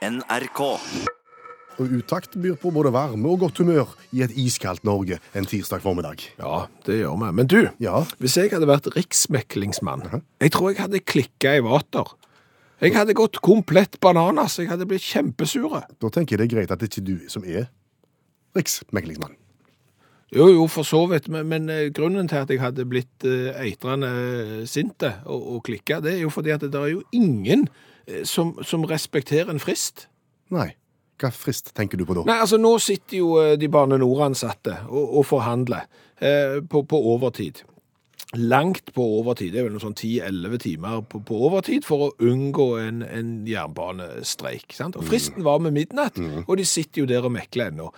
NRK. 0.00 0.60
Og 1.80 1.90
Utakt 1.96 2.36
byr 2.40 2.54
på 2.60 2.70
både 2.72 2.88
varme 2.92 3.28
og 3.28 3.42
godt 3.42 3.58
humør 3.60 3.90
i 4.16 4.22
et 4.24 4.32
iskaldt 4.36 4.84
Norge 4.84 5.18
en 5.36 5.48
tirsdag 5.48 5.82
formiddag. 5.84 6.22
Ja, 6.40 6.62
det 6.86 7.02
gjør 7.02 7.18
vi. 7.20 7.32
Men 7.36 7.46
du, 7.46 7.68
Ja. 7.80 8.04
hvis 8.18 8.36
jeg 8.36 8.50
hadde 8.50 8.66
vært 8.68 8.88
riksmeklingsmann, 8.96 10.22
jeg 10.40 10.52
tror 10.52 10.70
jeg 10.70 10.80
hadde 10.80 11.00
klikka 11.00 11.56
i 11.56 11.60
vater. 11.60 12.16
Jeg 12.80 12.94
hadde 12.94 13.12
gått 13.12 13.42
komplett 13.42 14.00
bananas. 14.00 14.56
Jeg 14.58 14.68
hadde 14.68 14.86
blitt 14.86 15.04
kjempesure. 15.04 15.84
Da 16.00 16.08
tenker 16.08 16.38
jeg 16.38 16.48
det 16.48 16.52
er 16.52 16.56
greit 16.56 16.70
at 16.70 16.80
det 16.80 16.88
ikke 16.88 17.02
er 17.02 17.04
du 17.04 17.28
som 17.28 17.44
er 17.44 17.68
riksmeklingsmann. 18.56 19.36
Jo, 20.32 20.48
jo, 20.48 20.66
for 20.66 20.82
så 20.82 21.06
vidt, 21.10 21.28
men, 21.28 21.46
men 21.48 21.68
eh, 21.68 21.90
grunnen 21.90 22.28
til 22.28 22.36
at 22.36 22.48
jeg 22.48 22.60
hadde 22.60 22.86
blitt 22.86 23.24
uh, 23.26 23.50
eitrende 23.60 24.64
sinte 24.64 25.16
og, 25.26 25.56
og 25.56 25.64
klikka, 25.66 26.00
det 26.00 26.14
er 26.14 26.20
jo 26.22 26.30
fordi 26.30 26.50
at 26.54 26.60
det 26.60 26.74
er 26.78 26.86
jo 26.92 27.02
ingen 27.12 27.66
eh, 27.66 27.90
som, 28.28 28.54
som 28.66 28.84
respekterer 28.90 29.50
en 29.52 29.60
frist. 29.62 30.06
Nei. 30.54 30.70
Hva 31.20 31.28
frist 31.36 31.74
tenker 31.76 32.00
du 32.00 32.06
på 32.08 32.14
da? 32.16 32.22
Nei, 32.30 32.38
altså 32.40 32.56
nå 32.60 32.74
sitter 32.80 33.18
jo 33.20 33.34
eh, 33.42 33.56
de 33.60 33.68
Bane 33.68 33.98
NOR-ansatte 34.00 34.78
og, 34.88 35.18
og 35.20 35.26
forhandler 35.28 35.84
eh, 36.20 36.60
på, 36.64 36.80
på 36.88 37.00
overtid. 37.12 37.60
Langt 38.38 38.92
på 38.94 39.02
overtid, 39.18 39.50
det 39.52 39.58
er 39.60 39.64
vel 39.66 39.72
noe 39.74 39.82
sånn 39.82 39.96
10-11 39.98 40.58
timer 40.62 41.00
på, 41.10 41.18
på 41.26 41.38
overtid 41.48 41.82
for 41.84 42.04
å 42.06 42.10
unngå 42.22 42.66
en, 42.78 43.00
en 43.02 43.30
jernbanestreik. 43.48 44.70
Sant? 44.76 44.96
Og 45.00 45.04
fristen 45.08 45.42
var 45.44 45.58
med 45.64 45.74
midnatt, 45.74 46.20
og 46.46 46.52
de 46.60 46.66
sitter 46.68 47.02
jo 47.02 47.08
der 47.10 47.26
og 47.26 47.34
mekler 47.34 47.72
ennå. 47.72 47.88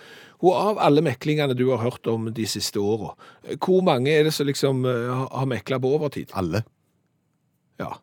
Og 0.43 0.57
av 0.57 0.79
alle 0.83 1.03
meklingene 1.05 1.55
du 1.55 1.67
har 1.69 1.83
hørt 1.85 2.09
om 2.11 2.25
de 2.35 2.47
siste 2.49 2.81
åra, 2.81 3.13
eh, 3.45 3.55
hvor 3.61 3.85
mange 3.85 4.11
er 4.11 4.25
det 4.27 4.33
som 4.35 4.49
liksom 4.49 4.83
eh, 4.89 5.05
har- 5.13 5.29
har 5.37 5.47
mekla 5.53 5.79
på 5.79 5.93
overtid? 5.99 6.33
Alle. 6.35 6.63
Ja. 7.79 7.93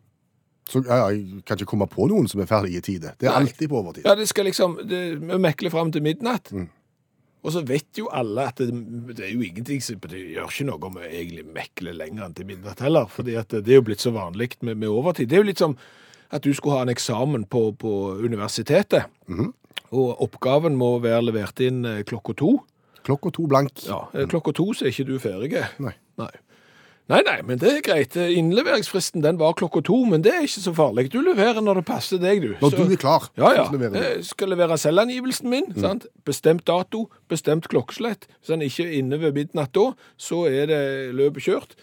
Så 0.70 0.82
ja, 0.86 1.08
jeg 1.10 1.42
kan 1.46 1.58
ikke 1.58 1.72
komme 1.72 1.88
på 1.90 2.06
noen 2.10 2.28
som 2.30 2.40
er 2.42 2.46
ferdig 2.50 2.76
i 2.78 2.82
tide. 2.84 3.14
Det 3.18 3.26
er 3.26 3.34
Nei. 3.34 3.40
alltid 3.44 3.70
på 3.72 3.80
overtid. 3.80 4.04
Ja, 4.06 4.14
det 4.18 4.28
skal 4.30 4.46
liksom 4.46 4.76
det, 4.86 5.00
Vi 5.18 5.38
mekler 5.42 5.72
fram 5.74 5.90
til 5.92 6.04
midnatt. 6.06 6.52
Og 7.40 7.54
så 7.54 7.62
vet 7.64 7.96
jo 7.96 8.10
alle 8.12 8.44
at 8.50 8.60
det, 8.60 8.68
det 9.16 9.24
er 9.24 9.32
jo 9.32 9.40
ingenting 9.40 9.80
som 9.82 9.96
Det 10.04 10.18
gjør 10.34 10.50
ikke 10.50 10.66
noe 10.68 10.90
om 10.90 10.98
vi 11.00 11.08
egentlig 11.08 11.46
mekler 11.56 11.96
lenger 11.96 12.26
enn 12.26 12.34
til 12.36 12.46
midnatt 12.46 12.82
heller. 12.84 13.08
fordi 13.08 13.32
det 13.34 13.62
er 13.66 13.78
jo 13.80 13.86
blitt 13.86 14.04
så 14.04 14.12
vanlig 14.14 14.50
med, 14.60 14.76
med 14.76 14.88
overtid. 14.92 15.28
Det 15.30 15.38
er 15.38 15.42
jo 15.42 15.48
litt 15.48 15.62
som 15.62 15.76
at 16.30 16.44
du 16.44 16.52
skulle 16.54 16.76
ha 16.76 16.82
en 16.86 16.92
eksamen 16.92 17.44
på, 17.50 17.72
på 17.80 17.92
universitetet. 18.22 19.08
Og 19.90 20.20
oppgaven 20.22 20.76
må 20.78 20.98
være 21.02 21.24
levert 21.26 21.58
inn 21.64 21.82
eh, 21.88 22.04
klokka 22.06 22.36
to. 22.38 22.52
Klokka 23.02 23.32
to 23.34 23.48
blank. 23.50 23.72
Ja, 23.88 24.04
eh, 24.14 24.28
Klokka 24.30 24.52
to 24.54 24.68
så 24.76 24.86
er 24.86 24.92
ikke 24.92 25.08
du 25.08 25.16
ferdig. 25.18 25.50
Nei. 25.82 25.96
Nei. 26.20 26.30
Nei, 27.10 27.20
nei, 27.26 27.36
men 27.42 27.58
det 27.58 27.70
er 27.72 27.80
greit. 27.82 28.14
Innleveringsfristen 28.14 29.22
den 29.24 29.38
var 29.40 29.56
klokka 29.58 29.82
to, 29.84 29.96
men 30.06 30.22
det 30.22 30.30
er 30.32 30.44
ikke 30.46 30.62
så 30.62 30.72
farlig. 30.76 31.08
Du 31.10 31.18
leverer 31.26 31.58
når 31.64 31.80
det 31.80 31.84
passer 31.88 32.20
deg, 32.22 32.40
du. 32.44 32.52
Når 32.60 32.70
Så- 32.70 32.76
du 32.86 32.92
er 32.94 32.96
klar, 33.02 33.28
Ja, 33.36 33.50
ja. 33.56 33.64
Jeg 33.72 34.24
skal 34.24 34.48
levere 34.52 34.78
selvangivelsen 34.78 35.48
min. 35.50 35.72
sant? 35.80 36.06
Bestemt 36.24 36.64
dato, 36.70 37.08
bestemt 37.28 37.66
klokkeslett. 37.68 38.28
Hvis 38.40 38.50
han 38.54 38.62
ikke 38.62 38.86
er 38.86 38.98
inne 39.02 39.18
ved 39.20 39.32
midnatt 39.34 39.72
da, 39.74 39.92
så 40.16 40.44
er 40.46 40.66
det 40.66 41.14
løpet 41.14 41.42
kjørt. 41.42 41.74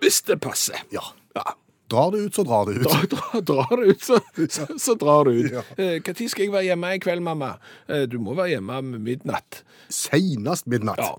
Hvis 0.00 0.20
det 0.26 0.40
passer. 0.40 0.76
Ja. 0.92 1.00
Ja. 1.34 1.42
Drar 1.88 2.10
det 2.12 2.18
ut, 2.26 2.34
så 2.36 2.42
drar 2.44 2.66
det 2.68 2.74
ut. 2.78 2.84
Dra, 2.84 2.98
dra, 3.14 3.40
drar 3.40 3.76
det 3.80 3.94
ut, 3.94 4.02
så, 4.04 4.18
så, 4.56 4.66
så 4.78 4.94
drar 5.00 5.28
det 5.28 5.34
ut. 5.38 5.52
Ja. 5.56 5.62
Eh, 5.80 6.02
tid 6.04 6.28
skal 6.28 6.44
jeg 6.46 6.52
være 6.52 6.66
hjemme 6.68 6.90
i 6.96 7.00
kveld, 7.00 7.24
mamma? 7.24 7.54
Eh, 7.88 8.04
Du 8.10 8.18
må 8.20 8.34
være 8.36 8.56
hjemme 8.58 8.82
midnatt. 8.98 9.62
Senest 9.88 10.68
midnatt. 10.68 11.00
Ja. 11.00 11.14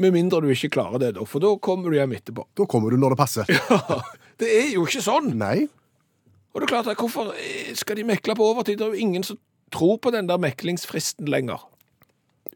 Med 0.00 0.14
mindre 0.16 0.40
du 0.40 0.48
ikke 0.54 0.70
klarer 0.78 1.02
det, 1.02 1.10
da, 1.18 1.26
for 1.28 1.42
da 1.44 1.52
kommer 1.60 1.92
du 1.92 1.98
hjem 1.98 2.14
etterpå. 2.16 2.46
Da 2.56 2.64
kommer 2.70 2.94
du 2.94 2.96
når 3.00 3.14
det 3.16 3.20
passer. 3.20 3.52
Det 4.40 4.48
er 4.48 4.70
jo 4.72 4.86
ikke 4.88 5.02
sånn! 5.04 5.34
Nei. 5.36 5.66
Og 6.54 6.62
det 6.62 6.64
er 6.64 6.70
klart, 6.70 6.86
at 6.88 6.96
hvorfor 6.98 7.34
eh, 7.36 7.74
skal 7.76 7.98
de 8.00 8.06
mekle 8.08 8.32
på 8.38 8.46
overtid? 8.54 8.78
Det 8.80 8.86
er 8.86 8.94
jo 8.96 9.02
ingen 9.04 9.26
som 9.26 9.36
tror 9.70 9.98
på 10.00 10.10
den 10.14 10.30
der 10.30 10.40
meklingsfristen 10.40 11.28
lenger. 11.28 11.60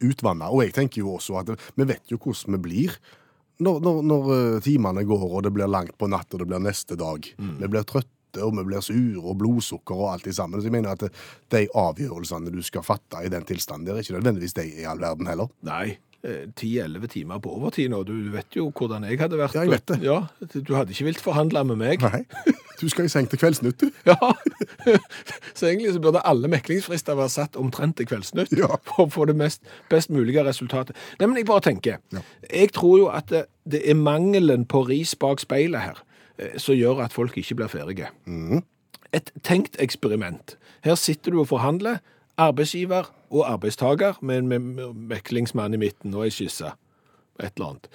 Utvanna. 0.01 0.49
Og 0.49 0.65
jeg 0.65 0.73
tenker 0.79 1.03
jo 1.05 1.13
også 1.19 1.37
at 1.43 1.53
vi 1.77 1.87
vet 1.93 2.09
jo 2.11 2.17
hvordan 2.19 2.57
vi 2.57 2.63
blir. 2.65 2.97
Når, 3.63 3.81
når, 3.81 4.03
når 4.03 4.33
eh, 4.35 4.61
timene 4.65 5.05
går, 5.07 5.25
og 5.31 5.45
det 5.47 5.53
blir 5.55 5.71
langt 5.71 5.95
på 5.99 6.09
natt, 6.11 6.33
og 6.35 6.43
det 6.43 6.49
blir 6.51 6.63
neste 6.63 6.99
dag. 6.99 7.27
Vi 7.61 7.71
blir 7.71 7.87
trøtte, 7.87 8.43
og 8.43 8.57
vi 8.57 8.65
blir 8.67 8.83
sure, 8.83 9.23
og 9.23 9.37
blodsukker 9.39 9.95
og 9.95 10.09
alt 10.11 10.25
det 10.27 10.35
sammen. 10.35 10.59
Så 10.61 10.67
jeg 10.67 10.75
mener 10.75 10.97
at 10.97 11.07
de 11.55 11.67
avgjørelsene 11.71 12.51
du 12.51 12.63
skal 12.67 12.83
fatte 12.83 13.23
i 13.23 13.31
den 13.31 13.47
tilstanden, 13.47 13.87
der 13.87 14.01
er 14.01 14.03
ikke 14.03 14.17
nødvendigvis 14.19 14.57
de 14.59 14.67
i 14.83 14.89
all 14.91 14.99
verden 15.03 15.31
heller. 15.31 15.53
Nei. 15.63 15.99
10-11 16.25 17.07
timer 17.13 17.39
på 17.45 17.51
overtid 17.59 17.91
nå. 17.93 17.99
Du 18.09 18.15
vet 18.33 18.57
jo 18.57 18.71
hvordan 18.73 19.05
jeg 19.05 19.19
hadde 19.21 19.37
vært. 19.37 19.55
Ja, 19.59 19.65
jeg 19.67 19.75
vet 19.75 19.87
det. 19.91 19.99
Ja, 20.07 20.21
Du 20.65 20.75
hadde 20.75 20.95
ikke 20.95 21.05
vilt 21.11 21.21
forhandle 21.21 21.65
med 21.69 21.77
meg. 21.83 22.01
Nei. 22.01 22.23
Du 22.81 22.89
skal 22.91 23.07
i 23.07 23.11
seng 23.13 23.29
til 23.31 23.39
Kveldsnytt, 23.39 23.81
du. 23.85 23.91
Ja, 24.09 24.17
Så 25.59 25.67
egentlig 25.69 25.93
så 25.95 26.01
burde 26.03 26.23
alle 26.27 26.49
meklingsfrister 26.51 27.15
være 27.19 27.29
satt 27.33 27.57
omtrent 27.61 27.97
til 28.01 28.09
Kveldsnytt 28.11 28.53
Ja. 28.57 28.71
for 28.89 29.07
å 29.07 29.11
få 29.13 29.27
det 29.31 29.37
mest, 29.39 29.63
best 29.93 30.11
mulige 30.11 30.43
resultatet. 30.47 30.97
Nei, 31.21 31.29
men 31.29 31.37
jeg 31.39 31.47
bare 31.49 31.65
tenker, 31.69 32.01
jeg 32.51 32.73
tror 32.77 32.99
jo 32.99 33.07
at 33.13 33.29
det, 33.31 33.45
det 33.69 33.83
er 33.91 33.95
mangelen 34.01 34.65
på 34.69 34.83
ris 34.89 35.15
bak 35.15 35.41
speilet 35.45 35.81
her 35.87 36.01
eh, 36.39 36.57
som 36.61 36.75
gjør 36.77 37.05
at 37.07 37.13
folk 37.17 37.37
ikke 37.41 37.55
blir 37.61 37.71
ferdige. 37.73 38.11
Et 39.15 39.31
tenkt 39.47 39.77
eksperiment. 39.79 40.57
Her 40.85 40.97
sitter 40.99 41.31
du 41.37 41.41
og 41.45 41.49
forhandler, 41.53 42.01
arbeidsgiver 42.39 43.11
og 43.31 43.45
arbeidstaker 43.53 44.19
med 44.23 44.39
en 44.39 44.49
me- 44.53 44.59
me- 44.81 44.93
meklingsmann 45.15 45.75
i 45.75 45.81
midten 45.81 46.15
og 46.15 46.25
ei 46.27 46.31
skisse, 46.35 46.73
et 47.41 47.53
eller 47.57 47.69
annet. 47.75 47.89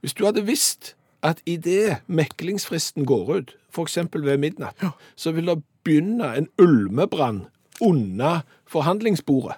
Hvis 0.00 0.14
du 0.14 0.24
hadde 0.24 0.44
visst 0.46 0.94
at 1.22 1.40
idet 1.46 1.96
meklingsfristen 2.08 3.04
går 3.06 3.28
ut, 3.36 3.56
f.eks. 3.74 3.98
ved 4.12 4.38
midnatt, 4.38 4.76
så 5.16 5.32
vil 5.32 5.46
det 5.46 5.62
begynne 5.84 6.32
en 6.36 6.48
ulmebrann 6.58 7.44
under 7.80 8.40
forhandlingsbordet. 8.66 9.54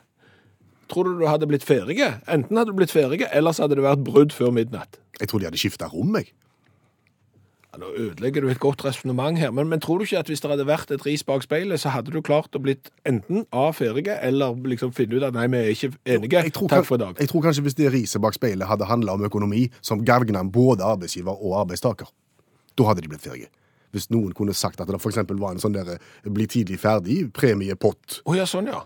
Tror 0.88 1.02
du 1.02 1.18
du 1.18 1.26
hadde 1.26 1.46
blitt 1.48 1.64
ferdig? 1.64 1.96
Enten 2.28 2.56
hadde 2.56 2.70
du 2.70 2.76
blitt 2.76 2.92
ferdig, 2.92 3.24
eller 3.32 3.52
så 3.52 3.62
hadde 3.64 3.74
det 3.76 3.84
vært 3.86 4.04
brudd 4.04 4.32
før 4.32 4.50
midnatt. 4.52 4.98
Jeg 5.20 5.28
tror 5.28 5.38
de 5.40 5.44
hadde 5.48 5.58
skifta 5.58 5.86
rom, 5.88 6.14
jeg. 6.16 6.32
Nå 7.78 7.90
ødelegger 7.96 8.44
du 8.44 8.48
et 8.48 8.60
godt 8.62 8.84
resonnement 8.84 9.38
her, 9.38 9.50
men, 9.50 9.68
men 9.68 9.80
tror 9.82 9.98
du 9.98 10.04
ikke 10.06 10.18
at 10.18 10.30
hvis 10.30 10.42
det 10.44 10.50
hadde 10.50 10.66
vært 10.68 10.92
et 10.94 11.06
ris 11.06 11.24
bak 11.26 11.42
speilet, 11.42 11.80
så 11.80 11.90
hadde 11.94 12.12
du 12.14 12.20
klart 12.22 12.54
å 12.54 12.60
blitt 12.62 12.90
enten 13.08 13.46
A 13.52 13.70
ferdige, 13.74 14.14
eller 14.22 14.54
liksom 14.70 14.92
finne 14.94 15.18
ut 15.18 15.26
at 15.26 15.34
nei, 15.34 15.48
vi 15.50 15.60
er 15.60 15.72
ikke 15.72 15.90
enige, 16.16 16.44
tror, 16.54 16.70
takk 16.70 16.86
for 16.86 17.00
i 17.00 17.02
dag. 17.02 17.18
jeg 17.18 17.32
tror 17.32 17.44
kanskje 17.48 17.66
hvis 17.66 17.78
det 17.78 17.90
riset 17.94 18.22
bak 18.22 18.36
speilet 18.36 18.68
hadde 18.70 18.88
handla 18.88 19.18
om 19.18 19.26
økonomi 19.26 19.66
som 19.82 20.04
gagna 20.06 20.44
både 20.44 20.86
arbeidsgiver 20.86 21.34
og 21.34 21.58
arbeidstaker, 21.64 22.10
da 22.78 22.88
hadde 22.88 23.04
de 23.04 23.10
blitt 23.10 23.26
ferdige. 23.26 23.50
Hvis 23.94 24.10
noen 24.10 24.34
kunne 24.34 24.54
sagt 24.54 24.80
at 24.82 24.90
det 24.90 24.98
eksempel 24.98 25.38
var 25.38 25.54
en 25.54 25.62
sånn 25.62 25.74
der 25.74 25.96
eh, 25.96 26.30
bli 26.30 26.46
tidlig 26.50 26.80
ferdig, 26.82 27.20
premiepott. 27.34 28.20
Oh, 28.24 28.34
ja, 28.34 28.46
sånn 28.46 28.66
ja. 28.70 28.82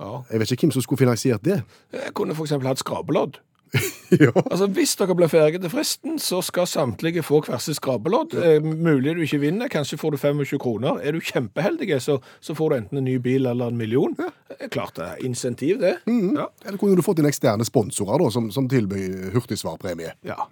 ja. 0.00 0.12
Jeg 0.30 0.40
vet 0.40 0.54
ikke 0.54 0.68
hvem 0.68 0.76
som 0.78 0.84
skulle 0.84 1.02
finansiert 1.04 1.44
det. 1.44 1.60
Jeg 1.92 2.14
kunne 2.16 2.36
eksempel 2.36 2.70
hatt 2.70 2.80
skrabelodd. 2.80 3.40
ja. 4.24 4.30
Altså, 4.50 4.66
Hvis 4.66 4.96
dere 4.96 5.14
blir 5.18 5.28
ferdige 5.28 5.60
til 5.64 5.70
fristen, 5.72 6.18
så 6.22 6.40
skal 6.42 6.66
samtlige 6.70 7.22
få 7.26 7.40
hver 7.46 7.58
sitt 7.62 7.76
skrapelodd. 7.80 8.36
Eh, 8.38 8.62
mulig 8.62 9.16
du 9.16 9.22
ikke 9.26 9.40
vinner, 9.42 9.68
kanskje 9.72 9.98
får 9.98 10.10
du 10.14 10.18
25 10.22 10.58
kroner. 10.62 11.00
Er 11.02 11.12
du 11.16 11.20
kjempeheldig, 11.20 11.90
så, 12.02 12.18
så 12.40 12.54
får 12.54 12.70
du 12.70 12.76
enten 12.76 12.98
en 13.02 13.08
ny 13.08 13.16
bil 13.22 13.46
eller 13.46 13.72
en 13.72 13.76
million. 13.80 14.14
Eh, 14.22 14.68
Klart 14.70 14.96
det 14.96 15.08
er 15.08 15.24
insentiv, 15.26 15.80
det. 15.82 15.96
Ja. 16.06 16.46
Eller 16.66 16.78
kunne 16.78 16.96
du 16.96 17.02
fått 17.06 17.18
inn 17.22 17.28
eksterne 17.30 17.66
sponsorer 17.66 18.22
da, 18.22 18.30
som, 18.30 18.50
som 18.54 18.68
tilbyr 18.70 19.32
hurtigsvarpremie? 19.34 20.14
ja. 20.26 20.46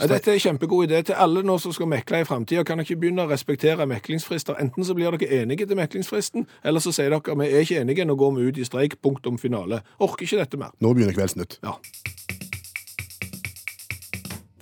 Ja, 0.00 0.06
Dette 0.08 0.32
er 0.32 0.34
en 0.34 0.40
kjempegod 0.42 0.88
idé 0.88 0.98
til 1.06 1.14
alle 1.20 1.44
nå 1.46 1.54
som 1.62 1.70
skal 1.76 1.86
mekle 1.86 2.22
i 2.22 2.26
framtida. 2.26 2.64
Kan 2.66 2.80
dere 2.80 2.88
ikke 2.88 2.98
begynne 3.04 3.22
å 3.22 3.30
respektere 3.30 3.84
meklingsfrister? 3.86 4.56
Enten 4.58 4.82
så 4.88 4.96
blir 4.98 5.12
dere 5.14 5.42
enige 5.42 5.68
til 5.68 5.78
meklingsfristen, 5.78 6.46
eller 6.66 6.82
så 6.82 6.90
sier 6.96 7.12
dere 7.12 7.36
vi 7.38 7.46
er 7.52 7.62
ikke 7.62 7.78
enige, 7.84 8.06
nå 8.08 8.16
går 8.18 8.32
vi 8.34 8.48
ut 8.48 8.58
i 8.58 8.66
streik, 8.66 8.96
punktum 9.04 9.38
finale. 9.38 9.82
Orker 10.02 10.26
ikke 10.26 10.40
dette 10.40 10.58
mer. 10.58 10.72
Nå 10.82 10.90
begynner 10.96 11.14
Kveldsnytt. 11.14 11.60
Ja. 11.62 11.76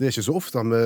Det 0.00 0.06
er 0.09 0.15
ikke 0.15 0.22
så 0.25 0.34
ofte 0.38 0.62
vi 0.65 0.78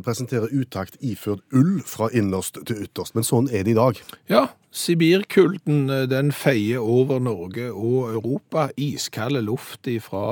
presenterer 0.00 0.52
utakt 0.56 0.94
iført 1.04 1.42
ull 1.52 1.82
fra 1.84 2.08
innerst 2.08 2.56
til 2.64 2.86
ytterst, 2.86 3.12
men 3.12 3.26
sånn 3.28 3.50
er 3.52 3.66
det 3.66 3.74
i 3.74 3.76
dag. 3.76 3.98
Ja, 4.32 4.46
Sibirkulden 4.72 5.90
eh, 5.92 6.06
den 6.08 6.32
feier 6.32 6.80
over 6.80 7.20
Norge 7.20 7.66
og 7.68 8.14
Europa. 8.14 8.70
Iskald 8.80 9.36
luft 9.44 9.90
fra 10.00 10.24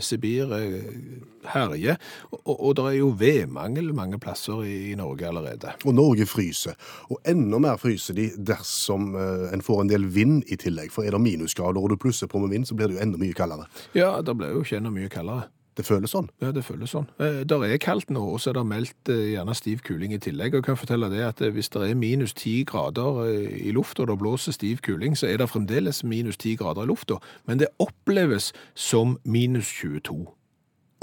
Sibir 0.00 0.54
eh, 0.56 1.20
herjer. 1.52 2.00
Og, 2.30 2.54
og 2.54 2.76
det 2.78 2.88
er 2.88 2.98
jo 3.02 3.12
vedmangel 3.20 3.92
mange 3.92 4.16
plasser 4.22 4.64
i, 4.64 4.94
Norge 4.96 5.28
allerede. 5.28 5.76
Og 5.84 5.92
Norge 6.00 6.24
fryser. 6.24 6.78
Og 7.12 7.20
enda 7.28 7.60
mer 7.60 7.76
fryser 7.76 8.16
de 8.16 8.30
dersom 8.40 9.12
eh, 9.12 9.50
en 9.52 9.64
får 9.64 9.84
en 9.84 9.92
del 9.92 10.08
vind 10.08 10.46
i 10.48 10.56
tillegg. 10.56 10.88
For 10.96 11.04
er 11.04 11.12
det 11.12 11.20
minusgrader 11.28 11.84
og 11.84 11.92
du 11.92 12.00
plusser 12.00 12.32
på 12.32 12.40
med 12.40 12.56
vind, 12.56 12.64
så 12.64 12.78
blir 12.78 12.88
det 12.88 12.96
jo 12.96 13.04
enda 13.04 13.20
mye 13.20 13.36
kaldere. 13.36 13.68
Ja, 13.92 14.14
det 14.24 14.40
blir 14.40 14.56
jo 14.56 14.64
ikke 14.64 14.80
enda 14.80 14.94
mye 14.94 15.12
kaldere. 15.12 15.50
Det 15.72 15.84
føles 15.88 16.12
sånn. 16.12 16.28
Ja, 16.42 16.50
det 16.52 16.64
føles 16.66 16.92
sånn. 16.92 17.06
Det 17.16 17.56
er 17.64 17.78
kaldt 17.80 18.10
nå, 18.12 18.20
og 18.34 18.42
så 18.42 18.50
er 18.50 18.58
det 18.58 18.64
meldt 18.68 19.10
eh, 19.12 19.32
gjerne 19.32 19.54
stiv 19.56 19.80
kuling 19.86 20.12
i 20.12 20.20
tillegg. 20.20 20.52
Og 20.52 20.60
jeg 20.60 20.66
kan 20.66 20.76
fortelle 20.76 21.08
det 21.12 21.22
at 21.24 21.40
eh, 21.40 21.52
hvis 21.54 21.72
det 21.72 21.86
er 21.86 21.96
minus 21.96 22.34
10 22.36 22.66
grader 22.68 23.22
eh, 23.24 23.54
i 23.70 23.72
lufta, 23.72 24.04
og 24.04 24.12
det 24.12 24.18
blåser 24.20 24.56
stiv 24.56 24.82
kuling, 24.84 25.16
så 25.16 25.30
er 25.30 25.40
det 25.40 25.48
fremdeles 25.48 26.02
minus 26.04 26.36
10 26.36 26.58
grader 26.60 26.84
i 26.84 26.90
lufta. 26.92 27.16
Men 27.48 27.62
det 27.62 27.70
oppleves 27.80 28.50
som 28.76 29.16
minus 29.24 29.72
22. 29.80 30.18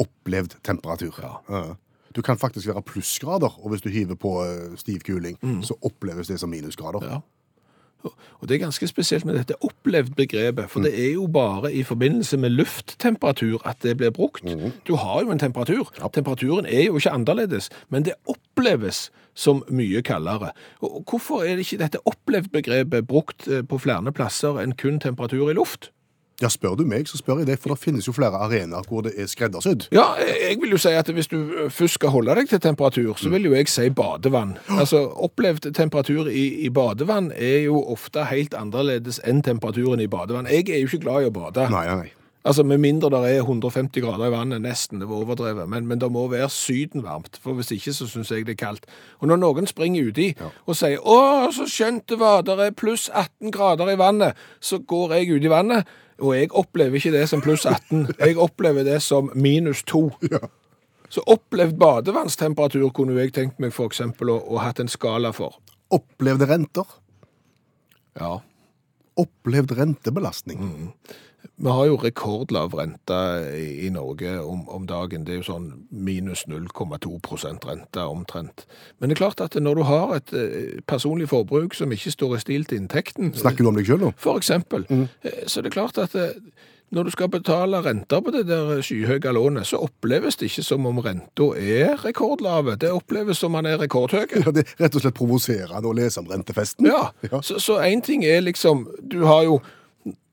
Opplevd 0.06 0.60
temperatur. 0.64 1.18
Ja. 1.50 1.64
Du 2.16 2.22
kan 2.26 2.38
faktisk 2.38 2.70
være 2.70 2.86
plussgrader, 2.86 3.58
og 3.58 3.74
hvis 3.74 3.82
du 3.82 3.90
hiver 3.90 4.18
på 4.22 4.38
eh, 4.46 4.78
stiv 4.78 5.02
kuling, 5.08 5.42
så 5.66 5.78
oppleves 5.82 6.30
det 6.30 6.38
som 6.42 6.54
minusgrader. 6.54 7.10
Ja. 7.10 7.22
Og 8.04 8.48
det 8.48 8.56
er 8.56 8.62
ganske 8.64 8.88
spesielt 8.88 9.26
med 9.28 9.36
dette 9.36 9.58
opplevd-begrepet, 9.60 10.70
for 10.72 10.86
det 10.86 10.94
er 10.96 11.14
jo 11.14 11.28
bare 11.28 11.74
i 11.74 11.84
forbindelse 11.84 12.38
med 12.38 12.56
lufttemperatur 12.56 13.60
at 13.68 13.82
det 13.84 13.98
blir 14.00 14.14
brukt. 14.16 14.46
Du 14.88 14.96
har 14.96 15.22
jo 15.22 15.32
en 15.32 15.40
temperatur. 15.40 15.92
Temperaturen 16.14 16.66
er 16.66 16.86
jo 16.88 16.96
ikke 16.96 17.12
annerledes, 17.12 17.70
men 17.90 18.06
det 18.08 18.16
oppleves 18.28 19.10
som 19.36 19.64
mye 19.70 20.02
kaldere. 20.02 20.52
Og 20.82 21.04
hvorfor 21.10 21.44
er 21.44 21.56
det 21.56 21.68
ikke 21.68 21.84
dette 21.84 22.04
opplevd-begrepet 22.08 23.08
brukt 23.08 23.48
eh, 23.48 23.64
på 23.64 23.80
flere 23.80 24.12
plasser 24.16 24.60
enn 24.64 24.76
kun 24.80 25.00
temperatur 25.00 25.52
i 25.52 25.58
luft? 25.60 25.92
Ja, 26.42 26.50
spør 26.52 26.76
du 26.80 26.86
meg, 26.88 27.08
så 27.08 27.20
spør 27.20 27.42
jeg 27.42 27.50
deg, 27.50 27.60
for 27.60 27.74
det 27.74 27.82
finnes 27.82 28.08
jo 28.08 28.14
flere 28.16 28.40
arenaer 28.40 28.86
hvor 28.88 29.04
det 29.06 29.12
er 29.20 29.28
skreddersydd. 29.28 29.90
Ja, 29.96 30.14
jeg 30.20 30.60
vil 30.62 30.76
jo 30.76 30.80
si 30.80 30.94
at 30.96 31.10
hvis 31.12 31.28
du 31.32 31.40
eh, 31.40 31.72
først 31.74 32.00
skal 32.00 32.14
holde 32.16 32.36
deg 32.40 32.52
til 32.52 32.62
temperatur, 32.64 33.16
så 33.20 33.32
vil 33.34 33.50
jo 33.50 33.56
jeg 33.58 33.72
si 33.72 33.90
badevann. 33.90 34.58
Altså, 34.80 35.02
opplevd 35.12 35.74
temperatur 35.76 36.30
i, 36.32 36.46
i 36.66 36.70
badevann 36.72 37.34
er 37.36 37.66
jo 37.66 37.82
ofte 37.92 38.24
helt 38.30 38.56
annerledes 38.56 39.20
enn 39.28 39.44
temperaturen 39.44 40.00
i 40.00 40.08
badevann. 40.08 40.48
Jeg 40.48 40.70
er 40.70 40.80
jo 40.86 40.88
ikke 40.88 41.04
glad 41.04 41.26
i 41.26 41.30
å 41.30 41.36
bade. 41.36 41.68
Nei, 41.74 41.84
nei, 41.90 41.98
nei. 42.06 42.14
Altså, 42.46 42.64
Med 42.64 42.78
mindre 42.78 43.10
det 43.10 43.36
er 43.36 43.42
150 43.42 44.02
grader 44.02 44.30
i 44.30 44.32
vannet, 44.32 44.62
nesten, 44.62 45.00
det 45.00 45.10
var 45.10 45.16
overdrevet. 45.16 45.70
Men, 45.70 45.88
men 45.88 46.00
det 46.00 46.12
må 46.12 46.28
være 46.28 46.50
sydenvarmt, 46.50 47.40
for 47.42 47.54
hvis 47.54 47.72
ikke 47.76 47.94
så 47.94 48.08
syns 48.08 48.32
jeg 48.32 48.46
det 48.48 48.56
er 48.56 48.66
kaldt. 48.66 48.86
Og 49.20 49.28
når 49.28 49.42
noen 49.42 49.68
springer 49.68 50.08
uti 50.08 50.34
og 50.66 50.76
sier 50.76 50.98
'Å, 51.04 51.52
så 51.52 51.68
skjønt 51.68 52.08
det 52.10 52.20
var, 52.20 52.42
det 52.42 52.56
er 52.60 52.72
pluss 52.72 53.10
18 53.14 53.52
grader 53.52 53.92
i 53.92 53.98
vannet', 54.00 54.38
så 54.62 54.80
går 54.80 55.14
jeg 55.14 55.36
ut 55.36 55.44
i 55.44 55.52
vannet, 55.52 55.86
og 56.20 56.36
jeg 56.36 56.52
opplever 56.52 56.96
ikke 56.96 57.12
det 57.12 57.30
som 57.30 57.42
pluss 57.42 57.66
18. 57.66 58.08
Jeg 58.20 58.38
opplever 58.38 58.84
det 58.84 59.02
som 59.02 59.32
minus 59.36 59.84
2. 59.84 60.12
Så 61.10 61.24
opplevd 61.26 61.78
badevannstemperatur 61.80 62.90
kunne 62.94 63.16
jeg 63.18 63.34
tenkt 63.34 63.60
meg 63.60 63.74
for 63.74 63.90
eksempel 63.90 64.30
å, 64.30 64.36
å 64.46 64.60
hatt 64.62 64.80
en 64.80 64.92
skala 64.92 65.32
for. 65.34 65.56
Opplevde 65.90 66.46
renter. 66.46 66.86
Ja. 68.20 68.42
Opplevd 69.18 69.74
rentebelastning. 69.80 70.94
Vi 71.60 71.68
har 71.72 71.86
jo 71.90 71.96
rekordlav 72.00 72.74
rente 72.76 73.18
i, 73.60 73.90
Norge 73.92 74.38
om, 74.44 74.62
om 74.72 74.86
dagen. 74.88 75.26
Det 75.28 75.34
er 75.34 75.42
jo 75.42 75.48
sånn 75.50 75.68
minus 75.92 76.46
0,2% 76.48 77.68
rente 77.68 78.04
omtrent. 78.08 78.66
Men 79.00 79.10
det 79.12 79.18
er 79.18 79.24
klart 79.26 79.42
at 79.44 79.56
når 79.60 79.76
du 79.82 79.84
har 79.88 80.16
et 80.18 80.34
eh, 80.36 80.80
personlig 80.88 81.30
forbruk 81.32 81.76
som 81.76 81.92
ikke 81.96 82.12
står 82.16 82.36
i 82.38 82.42
stil 82.44 82.66
til 82.70 82.82
inntekten, 82.84 83.34
Snakker 83.36 83.64
du 83.68 83.72
om 83.72 83.80
deg 83.80 83.88
sjøl 83.88 84.04
nå? 84.08 84.14
for 84.18 84.40
eksempel, 84.40 84.86
Mm. 84.90 85.08
så 85.48 85.62
det 85.62 85.70
er 85.72 85.76
klart 85.76 85.98
at 86.02 86.16
eh, 86.16 86.32
når 86.92 87.04
du 87.06 87.12
skal 87.14 87.30
betale 87.30 87.84
renter 87.86 88.22
på 88.26 88.32
det 88.34 88.48
der 88.50 88.80
skyhøye 88.82 89.32
lånet, 89.36 89.68
så 89.70 89.78
oppleves 89.86 90.40
det 90.40 90.48
ikke 90.50 90.64
som 90.66 90.88
om 90.90 90.98
renta 91.06 91.52
er 91.62 92.00
rekordlave. 92.02 92.78
Det 92.82 92.90
oppleves 92.90 93.38
som 93.38 93.52
om 93.54 93.60
man 93.62 93.68
er 93.70 93.78
rekordhøy. 93.78 94.26
Ja, 94.42 94.50
det 94.56 94.64
er 94.66 94.86
rett 94.88 94.96
og 94.98 95.04
slett 95.04 95.14
provoserende 95.20 95.86
å 95.86 95.94
lese 95.94 96.24
om 96.24 96.32
rentefesten. 96.32 96.88
Ja, 96.90 97.12
Ja. 97.30 97.42
så, 97.46 97.78
en 97.84 98.02
ting 98.02 98.24
er 98.26 98.42
liksom, 98.42 98.88
du 99.04 99.20
har 99.28 99.44
jo, 99.46 99.60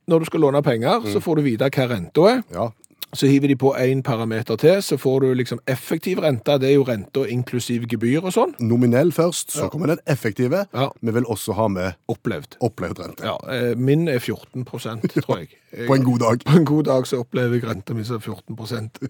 når 0.06 0.18
du 0.22 0.24
skal 0.28 0.40
låne 0.46 0.62
penger, 0.62 1.06
så 1.12 1.20
får 1.22 1.36
du 1.40 1.42
vite 1.46 1.68
hva 1.70 1.86
renta 1.90 2.26
er. 2.30 2.42
Ja. 2.54 2.68
Så 3.16 3.28
hiver 3.30 3.48
de 3.48 3.54
på 3.56 3.70
en 3.78 4.02
parameter 4.04 4.58
til, 4.60 4.80
så 4.82 4.96
får 5.00 5.20
du 5.22 5.28
liksom 5.38 5.60
effektiv 5.70 6.18
rente, 6.20 6.56
det 6.60 6.68
er 6.68 6.74
jo 6.74 6.84
renta 6.84 7.22
inklusiv 7.32 7.86
gebyr 7.88 8.26
og 8.26 8.34
sånn. 8.34 8.52
Nominell 8.66 9.12
først, 9.14 9.54
så 9.54 9.68
kommer 9.72 9.92
den 9.94 10.02
effektive. 10.10 10.64
Ja. 10.74 10.88
Vi 11.00 11.14
vil 11.14 11.24
også 11.32 11.54
ha 11.56 11.68
med 11.72 11.94
Opplevd. 12.12 12.58
opplevd 12.60 13.00
rente. 13.00 13.24
Ja, 13.24 13.36
eh, 13.48 13.76
min 13.78 14.08
er 14.10 14.18
14% 14.18 15.06
tror 15.14 15.38
jeg. 15.38 15.54
jeg. 15.72 15.86
På 15.86 15.94
en 15.96 16.04
god 16.04 16.18
dag. 16.26 16.44
På 16.50 16.58
en 16.58 16.64
god 16.68 16.84
dag 16.90 17.06
så 17.06 17.22
opplever 17.22 17.56
jeg 17.60 17.64
renta 17.70 17.94
mi 17.94 18.04
som 18.04 18.20
14% 18.20 19.00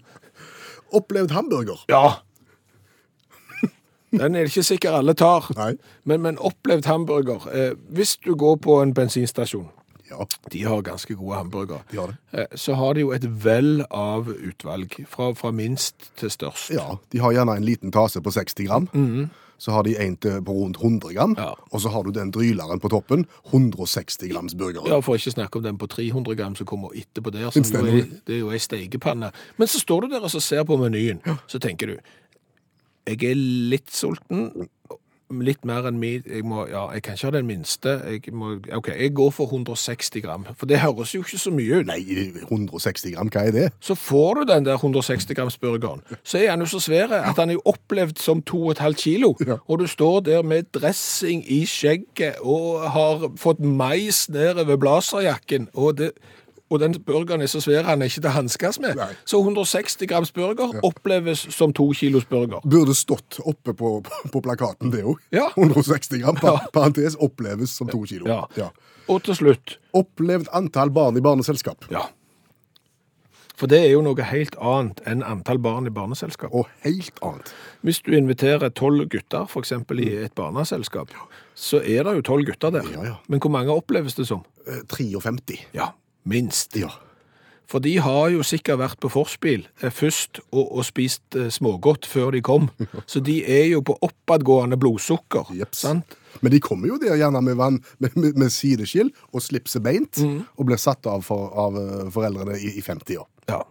Opplevd 0.97 1.31
hamburger. 1.35 1.83
Ja! 1.91 2.05
Den 4.11 4.35
er 4.35 4.45
det 4.45 4.53
ikke 4.55 4.63
sikkert 4.63 4.95
alle 5.01 5.13
tar. 5.19 5.49
Nei. 5.57 5.73
Men, 6.07 6.21
men 6.23 6.37
opplevd 6.39 6.85
hamburger. 6.87 7.43
Eh, 7.51 7.73
hvis 7.91 8.15
du 8.23 8.35
går 8.39 8.55
på 8.63 8.77
en 8.81 8.93
bensinstasjon, 8.95 9.67
Ja, 10.09 10.25
de 10.51 10.61
har 10.63 10.81
ganske 10.81 11.15
gode 11.15 11.35
hamburgere. 11.35 11.81
de 11.91 11.97
har 11.97 12.07
det. 12.07 12.17
Eh, 12.33 12.55
Så 12.55 12.75
har 12.75 12.93
de 12.93 13.01
jo 13.01 13.11
et 13.11 13.25
vell 13.43 13.83
av 13.91 14.27
utvalg, 14.29 14.93
fra, 15.07 15.33
fra 15.35 15.51
minst 15.51 16.11
til 16.15 16.29
størst. 16.29 16.71
Ja, 16.71 16.95
de 17.11 17.19
har 17.19 17.33
gjerne 17.33 17.57
en 17.57 17.65
liten 17.65 17.91
tase 17.91 18.21
på 18.21 18.31
60 18.31 18.65
gram. 18.67 18.87
Så 19.59 19.71
har 19.73 19.83
de 19.83 19.95
en 19.97 20.15
til 20.21 20.41
på 20.45 20.53
rundt 20.53 20.77
100 20.77 21.13
gram. 21.15 21.33
Ja. 21.37 21.53
Og 21.73 21.81
så 21.81 21.89
har 21.89 22.03
du 22.03 22.11
den 22.11 22.29
dryleren 22.31 22.79
på 22.79 22.89
toppen. 22.93 23.25
160 23.51 24.29
grams 24.29 24.53
burger. 24.53 24.85
Ja, 24.87 24.99
For 25.01 25.15
ikke 25.17 25.31
snakke 25.33 25.57
om 25.57 25.63
den 25.63 25.77
på 25.81 25.87
300 25.89 26.35
gram 26.37 26.55
som 26.55 26.67
kommer 26.69 26.93
etterpå 26.93 27.31
der. 27.33 27.49
Som 27.49 27.63
jo 27.63 27.85
er, 27.85 28.05
det 28.27 28.35
er 28.35 28.39
jo 28.43 28.51
ei 28.51 28.59
steikepanne. 28.61 29.31
Men 29.57 29.67
så 29.67 29.79
står 29.81 30.01
du 30.01 30.07
der 30.13 30.21
og 30.21 30.29
så 30.29 30.39
ser 30.39 30.63
på 30.63 30.77
menyen, 30.77 31.19
så 31.47 31.59
tenker 31.59 31.87
du 31.87 31.97
Jeg 33.07 33.23
er 33.23 33.35
litt 33.71 33.89
sulten. 33.89 34.67
Litt 35.27 35.65
mer 35.67 35.87
enn 35.89 35.97
min 35.99 36.23
jeg, 36.23 36.45
må, 36.47 36.63
ja, 36.71 36.85
jeg 36.95 37.03
kan 37.03 37.17
ikke 37.17 37.27
ha 37.27 37.31
den 37.35 37.47
minste. 37.49 37.95
Jeg, 38.07 38.33
må, 38.35 38.53
OK, 38.77 38.87
jeg 38.93 39.13
går 39.17 39.33
for 39.35 39.51
160 39.51 40.21
gram. 40.23 40.45
For 40.55 40.69
det 40.69 40.79
høres 40.79 41.11
jo 41.15 41.23
ikke 41.25 41.39
så 41.41 41.51
mye 41.51 41.81
ut. 41.81 41.89
Nei, 41.89 41.99
160 42.45 43.11
gram, 43.15 43.31
hva 43.33 43.43
er 43.49 43.55
det? 43.55 43.65
Så 43.83 43.97
får 43.99 44.39
du 44.39 44.53
den 44.53 44.67
der 44.69 44.79
160 44.79 45.35
grams 45.35 45.59
burgeren, 45.59 46.01
så 46.23 46.39
er 46.39 46.53
han 46.53 46.63
jo 46.63 46.69
så 46.71 46.79
svær 46.83 47.11
at 47.17 47.35
han 47.35 47.51
er 47.51 47.57
jo 47.59 47.65
opplevd 47.67 48.21
som 48.23 48.43
2,5 48.49 48.97
kilo. 49.01 49.33
Ja. 49.47 49.59
Og 49.67 49.83
du 49.83 49.87
står 49.87 50.19
der 50.29 50.47
med 50.47 50.71
dressing 50.75 51.43
i 51.51 51.65
skjegget 51.67 52.39
og 52.41 52.87
har 52.91 53.29
fått 53.35 53.59
mais 53.59 54.27
nedover 54.31 54.79
blazerjakken. 54.79 55.69
Og, 55.73 55.97
det, 55.97 56.11
og 56.69 56.81
den 56.81 56.97
burgeren 57.07 57.41
er 57.41 57.47
så 57.51 57.61
svær 57.63 57.87
han 57.87 58.01
er 58.01 58.11
ikke 58.11 58.23
til 58.25 58.31
å 58.31 58.35
hanskes 58.35 58.79
med. 58.83 58.97
Nei. 58.99 59.09
Så 59.27 59.39
160 59.39 60.09
grams 60.09 60.33
burger 60.35 60.75
oppleves 60.83 61.45
som 61.55 61.73
to 61.75 61.87
kilos 61.95 62.27
burger. 62.27 62.59
Burde 62.67 62.95
stått 62.97 63.39
oppe 63.47 63.75
på, 63.77 63.93
på 64.33 64.43
plakaten, 64.43 64.91
det 64.91 65.05
òg. 65.07 65.21
Ja. 65.35 65.47
160 65.55 66.23
gram, 66.23 66.39
ja. 66.43 66.57
parentes, 66.75 67.15
oppleves 67.23 67.75
som 67.77 67.91
to 67.91 68.03
kilo. 68.09 68.27
Ja. 68.57 68.71
Og 69.07 69.23
til 69.23 69.37
slutt 69.39 69.77
Opplevd 69.95 70.51
antall 70.53 70.91
barn 70.93 71.17
i 71.17 71.23
barneselskap. 71.23 71.87
Ja. 71.89 72.03
For 73.57 73.65
det 73.71 73.79
er 73.87 73.95
jo 73.95 74.03
noe 74.05 74.25
helt 74.29 74.53
annet 74.61 74.99
enn 75.09 75.23
antall 75.25 75.57
barn 75.63 75.89
i 75.89 75.93
barneselskap. 75.93 76.53
Og 76.53 76.67
helt 76.83 77.17
annet. 77.25 77.49
Hvis 77.81 78.03
du 78.05 78.11
inviterer 78.13 78.69
tolv 78.69 79.07
gutter, 79.09 79.47
f.eks. 79.49 79.73
i 79.73 80.09
et 80.27 80.35
barneselskap, 80.37 81.15
så 81.57 81.81
er 81.81 82.05
det 82.05 82.19
jo 82.19 82.27
tolv 82.27 82.45
gutter 82.51 82.75
der. 82.75 82.91
Ja, 82.93 83.05
ja. 83.07 83.15
Men 83.25 83.41
hvor 83.41 83.55
mange 83.55 83.73
oppleves 83.73 84.19
det 84.19 84.27
som? 84.29 84.43
Eh, 84.67 84.83
53. 84.93 85.63
Ja, 85.73 85.95
minst. 86.27 86.75
Ja. 86.79 86.91
For 87.67 87.83
de 87.83 87.97
har 87.99 88.29
jo 88.31 88.45
sikkert 88.47 88.79
vært 88.79 88.99
på 89.03 89.11
forspill 89.11 89.65
eh, 89.81 89.91
først 89.91 90.39
og, 90.53 90.63
og 90.65 90.85
spist 90.87 91.35
eh, 91.35 91.49
smågodt 91.51 92.07
før 92.07 92.31
de 92.35 92.41
kom. 92.45 92.69
Så 93.11 93.19
de 93.23 93.41
er 93.43 93.67
jo 93.73 93.83
på 93.87 93.97
oppadgående 94.07 94.79
blodsukker. 94.79 95.51
Jeps. 95.57 95.83
Sant? 95.83 96.17
Men 96.41 96.53
de 96.53 96.61
kommer 96.63 96.91
jo 96.91 96.99
der 97.01 97.17
gjerne 97.19 97.41
med, 97.43 97.57
vann, 97.59 97.81
med, 97.99 98.15
med, 98.15 98.37
med 98.39 98.53
sideskill 98.53 99.09
og 99.33 99.41
slipset 99.43 99.83
beint, 99.83 100.19
og 100.55 100.67
blir 100.69 100.77
satt 100.79 101.07
av 101.09 101.25
for, 101.25 101.49
av 101.57 101.79
eh, 101.81 102.05
foreldrene 102.13 102.59
i, 102.61 102.77
i 102.77 102.85
50 102.85 103.19
år. 103.23 103.27
Ja. 103.49 103.63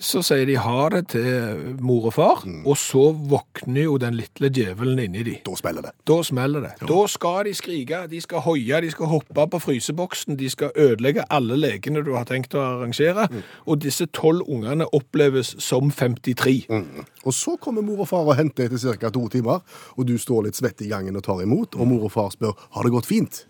Så 0.00 0.22
sier 0.24 0.46
de 0.48 0.54
ha 0.56 0.88
det 0.88 1.02
til 1.12 1.74
mor 1.84 2.06
og 2.08 2.14
far, 2.16 2.44
og 2.64 2.78
så 2.80 3.10
våkner 3.12 3.84
jo 3.84 3.98
den 4.00 4.16
lille 4.16 4.48
djevelen 4.48 5.02
inni 5.02 5.24
de. 5.26 5.34
Da 5.44 5.56
smeller 5.58 5.84
det. 5.84 5.92
Da 6.08 6.16
smeller 6.24 6.64
det. 6.64 6.70
Da 6.88 7.00
skal 7.12 7.44
de 7.44 7.52
skrike, 7.56 7.98
de 8.08 8.20
skal 8.24 8.44
hoie, 8.46 8.80
de 8.80 8.92
skal 8.94 9.10
hoppe 9.10 9.46
på 9.52 9.60
fryseboksen, 9.60 10.38
de 10.40 10.48
skal 10.52 10.72
ødelegge 10.80 11.26
alle 11.30 11.58
lekene 11.60 12.04
du 12.06 12.14
har 12.16 12.24
tenkt 12.28 12.56
å 12.56 12.62
arrangere, 12.64 13.28
og 13.66 13.82
disse 13.84 14.08
tolv 14.16 14.48
ungene 14.48 14.88
oppleves 14.96 15.52
som 15.62 15.90
53. 15.92 16.56
Og 17.26 17.34
så 17.36 17.58
kommer 17.60 17.84
mor 17.84 18.06
og 18.06 18.08
far 18.08 18.24
og 18.24 18.38
henter 18.38 18.70
etter 18.70 18.96
ca. 18.96 19.10
to 19.12 19.26
timer, 19.28 19.60
og 19.96 20.08
du 20.08 20.16
står 20.18 20.48
litt 20.48 20.56
svett 20.56 20.80
i 20.86 20.88
gangen 20.88 21.20
og 21.20 21.26
tar 21.26 21.44
imot, 21.44 21.76
og 21.76 21.92
mor 21.92 22.08
og 22.08 22.16
far 22.16 22.32
spør 22.32 22.56
har 22.70 22.86
det 22.86 22.94
gått 22.96 23.10
fint. 23.12 23.44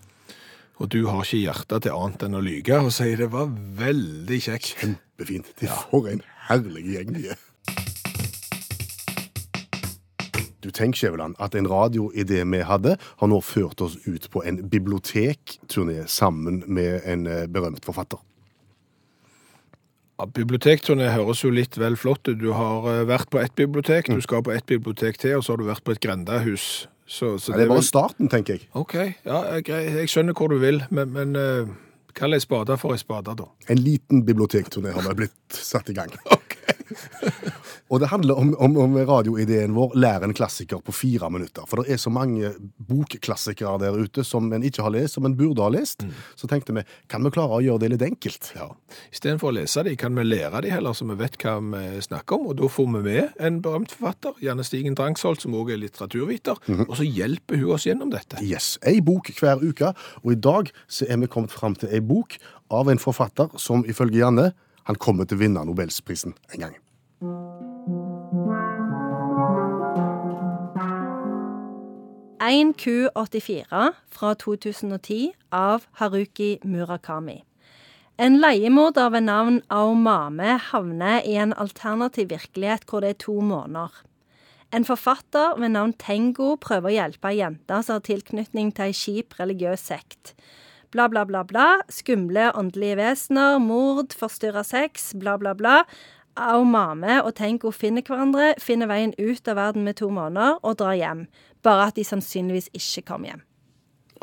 Og 0.76 0.90
du 0.92 1.06
har 1.08 1.24
ikke 1.24 1.40
hjerte 1.40 1.78
til 1.80 1.94
annet 1.96 2.26
enn 2.26 2.36
å 2.36 2.44
lyge, 2.44 2.76
og 2.84 2.92
si 2.92 3.08
det 3.16 3.30
var 3.32 3.48
veldig 3.78 4.40
kjekt. 4.44 4.74
Kjempefint. 4.76 5.48
De 5.60 5.70
får 5.72 6.10
en 6.12 6.24
herlig 6.50 6.84
gjeng 6.92 7.14
de 7.16 7.30
er. 7.32 7.44
Du 10.60 10.72
tenk, 10.74 10.98
Skjæveland, 10.98 11.36
at 11.40 11.54
en 11.54 11.68
radioidé 11.70 12.42
vi 12.42 12.60
hadde, 12.66 12.96
har 12.98 13.30
nå 13.30 13.38
ført 13.40 13.80
oss 13.80 13.96
ut 14.04 14.26
på 14.32 14.42
en 14.44 14.64
bibliotekturné 14.68 16.02
sammen 16.10 16.64
med 16.66 17.06
en 17.06 17.26
eh, 17.30 17.44
berømt 17.46 17.86
forfatter. 17.86 18.18
Ja, 20.16 20.26
Bibliotekturné 20.26 21.12
høres 21.12 21.44
jo 21.44 21.52
litt 21.54 21.76
vel 21.78 21.96
flott 22.00 22.26
ut. 22.26 22.40
Du 22.40 22.50
har 22.56 22.88
eh, 22.90 23.04
vært 23.08 23.30
på 23.30 23.40
ett 23.40 23.54
bibliotek, 23.54 24.10
du 24.10 24.24
skal 24.24 24.42
på 24.42 24.52
ett 24.52 24.66
bibliotek 24.66 25.20
til, 25.22 25.38
og 25.38 25.46
så 25.46 25.54
har 25.54 25.62
du 25.62 25.68
vært 25.70 25.84
på 25.86 25.94
et 25.94 26.02
grendehus. 26.02 26.88
Så, 27.06 27.36
så 27.38 27.52
det 27.52 27.60
er 27.62 27.66
vel- 27.68 27.76
bare 27.76 27.86
starten, 27.86 28.28
tenker 28.28 28.56
jeg. 28.58 28.68
OK, 28.74 28.94
ja, 29.24 29.42
greit. 29.62 29.92
Jeg 30.02 30.08
skjønner 30.10 30.34
hvor 30.34 30.50
du 30.50 30.56
vil, 30.58 30.80
men, 30.90 31.12
men 31.14 31.36
uh, 31.38 31.68
kall 32.18 32.34
ei 32.34 32.40
spade 32.42 32.74
for 32.82 32.96
ei 32.96 32.98
spade, 32.98 33.36
da. 33.38 33.46
En 33.70 33.78
liten 33.78 34.24
bibliotekturné 34.26 34.90
har 34.96 35.06
vi 35.10 35.14
blitt 35.22 35.60
satt 35.60 35.90
i 35.92 35.94
gang. 35.94 36.10
Og 37.90 38.00
det 38.02 38.08
handler 38.10 38.34
om, 38.34 38.54
om, 38.58 38.76
om 38.82 38.96
radioideen 38.96 39.74
vår 39.76 39.94
'Lær 39.94 40.24
en 40.26 40.34
klassiker 40.34 40.80
på 40.82 40.92
fire 40.92 41.30
minutter'. 41.30 41.66
For 41.70 41.82
det 41.82 41.92
er 41.94 42.00
så 42.02 42.10
mange 42.10 42.50
bokklassikere 42.88 43.78
der 43.78 43.94
ute 43.94 44.24
som 44.26 44.50
en 44.52 44.64
ikke 44.66 44.82
har 44.82 44.90
lest, 44.90 45.14
som 45.14 45.26
en 45.26 45.36
burde 45.38 45.62
ha 45.62 45.70
lest. 45.70 46.02
Så 46.34 46.50
tenkte 46.50 46.74
vi 46.74 46.82
kan 47.08 47.22
vi 47.22 47.30
klare 47.30 47.60
å 47.60 47.62
gjøre 47.62 47.84
det 47.84 47.92
litt 47.94 48.02
enkelt? 48.02 48.50
Ja. 48.56 48.72
Istedenfor 49.14 49.52
å 49.52 49.56
lese 49.60 49.84
de, 49.86 49.94
kan 49.96 50.14
vi 50.18 50.26
lære 50.26 50.64
de 50.66 50.74
heller, 50.74 50.96
så 50.96 51.06
vi 51.06 51.18
vet 51.20 51.38
hva 51.42 51.56
vi 51.62 52.02
snakker 52.02 52.40
om. 52.40 52.50
Og 52.50 52.58
da 52.58 52.70
får 52.70 52.90
vi 52.90 53.04
med 53.06 53.38
en 53.38 53.60
berømt 53.62 53.94
forfatter, 53.94 54.34
Janne 54.42 54.66
Stigen 54.66 54.98
Drangsholt, 54.98 55.44
som 55.44 55.54
også 55.54 55.76
er 55.76 55.82
litteraturviter, 55.84 56.62
og 56.88 56.94
så 56.98 57.06
hjelper 57.06 57.62
hun 57.62 57.74
oss 57.76 57.86
gjennom 57.86 58.10
dette. 58.10 58.42
Yes, 58.42 58.76
Ei 58.86 59.00
bok 59.00 59.30
hver 59.38 59.62
uke, 59.62 59.92
og 60.24 60.32
i 60.32 60.40
dag 60.40 60.72
så 60.88 61.06
er 61.08 61.22
vi 61.22 61.30
kommet 61.30 61.54
fram 61.54 61.78
til 61.78 61.92
ei 61.94 62.02
bok 62.02 62.38
av 62.74 62.90
en 62.90 62.98
forfatter 62.98 63.54
som 63.62 63.86
ifølge 63.86 64.24
Janne 64.24 64.50
han 64.86 64.98
kommer 65.02 65.26
til 65.26 65.38
å 65.38 65.42
vinne 65.44 65.64
Nobelsprisen 65.66 66.34
en 66.54 66.66
gang. 66.66 66.76
En 72.36 72.74
Q84 72.74 73.94
fra 74.12 74.34
2010 74.34 75.32
av 75.56 75.86
Haruki 75.96 76.58
Murakami. 76.68 77.38
En 78.20 78.36
leiemorder 78.42 79.08
ved 79.14 79.24
navn 79.24 79.62
Aomame 79.72 80.58
havner 80.68 81.24
i 81.24 81.38
en 81.40 81.54
alternativ 81.56 82.28
virkelighet 82.34 82.84
hvor 82.84 83.00
det 83.00 83.14
er 83.14 83.18
to 83.24 83.40
måneder. 83.40 83.88
En 84.68 84.84
forfatter 84.84 85.56
ved 85.56 85.72
navn 85.72 85.94
Tengo 85.96 86.58
prøver 86.60 86.90
å 86.90 86.94
hjelpe 86.98 87.32
ei 87.32 87.40
jente 87.40 87.80
som 87.80 87.96
har 87.96 88.04
tilknytning 88.04 88.74
til 88.76 88.90
ei 88.90 88.98
kjip 89.00 89.40
religiøs 89.40 89.88
sekt. 89.88 90.34
Bla, 90.92 91.08
bla, 91.08 91.24
bla, 91.24 91.40
bla. 91.44 91.66
Skumle 91.88 92.50
åndelige 92.52 93.00
vesener, 93.00 93.56
mord, 93.64 94.12
forstyrra 94.12 94.62
sex, 94.64 95.14
bla, 95.16 95.38
bla, 95.40 95.56
bla. 95.56 95.80
Aomame 96.36 97.20
og 97.24 97.34
Tengo 97.38 97.72
finner 97.74 98.04
hverandre, 98.06 98.54
finner 98.62 98.90
veien 98.90 99.14
ut 99.18 99.48
av 99.48 99.58
verden 99.58 99.86
med 99.86 99.98
to 100.00 100.10
måneder 100.12 100.58
og 100.62 100.78
drar 100.80 100.96
hjem. 100.98 101.26
Bare 101.64 101.90
at 101.90 101.98
de 101.98 102.04
sannsynligvis 102.06 102.70
ikke 102.76 103.06
kom 103.10 103.26
hjem. 103.28 103.42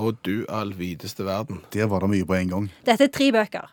Og 0.02 0.18
du 0.26 0.46
all 0.50 0.74
videste 0.78 1.26
verden. 1.26 1.62
Der 1.74 1.90
var 1.90 2.02
det 2.02 2.14
mye 2.14 2.26
på 2.26 2.38
en 2.38 2.54
gang. 2.54 2.70
Dette 2.86 3.10
er 3.10 3.14
tre 3.14 3.32
bøker. 3.34 3.72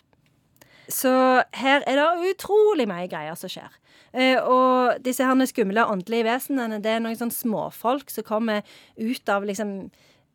Så 0.91 1.13
her 1.55 1.85
er 1.87 2.01
det 2.01 2.33
utrolig 2.33 2.89
mye 2.91 3.09
greier 3.09 3.39
som 3.39 3.53
skjer. 3.53 3.71
Eh, 4.11 4.37
og 4.43 4.99
disse 5.05 5.25
her 5.25 5.47
skumle 5.47 5.87
åndelige 5.87 6.27
vesenene, 6.27 6.81
det 6.83 6.97
er 6.97 7.03
noen 7.03 7.19
sånn 7.19 7.31
småfolk 7.31 8.11
som 8.11 8.27
kommer 8.27 8.67
ut 8.99 9.31
av 9.31 9.47
liksom 9.47 9.91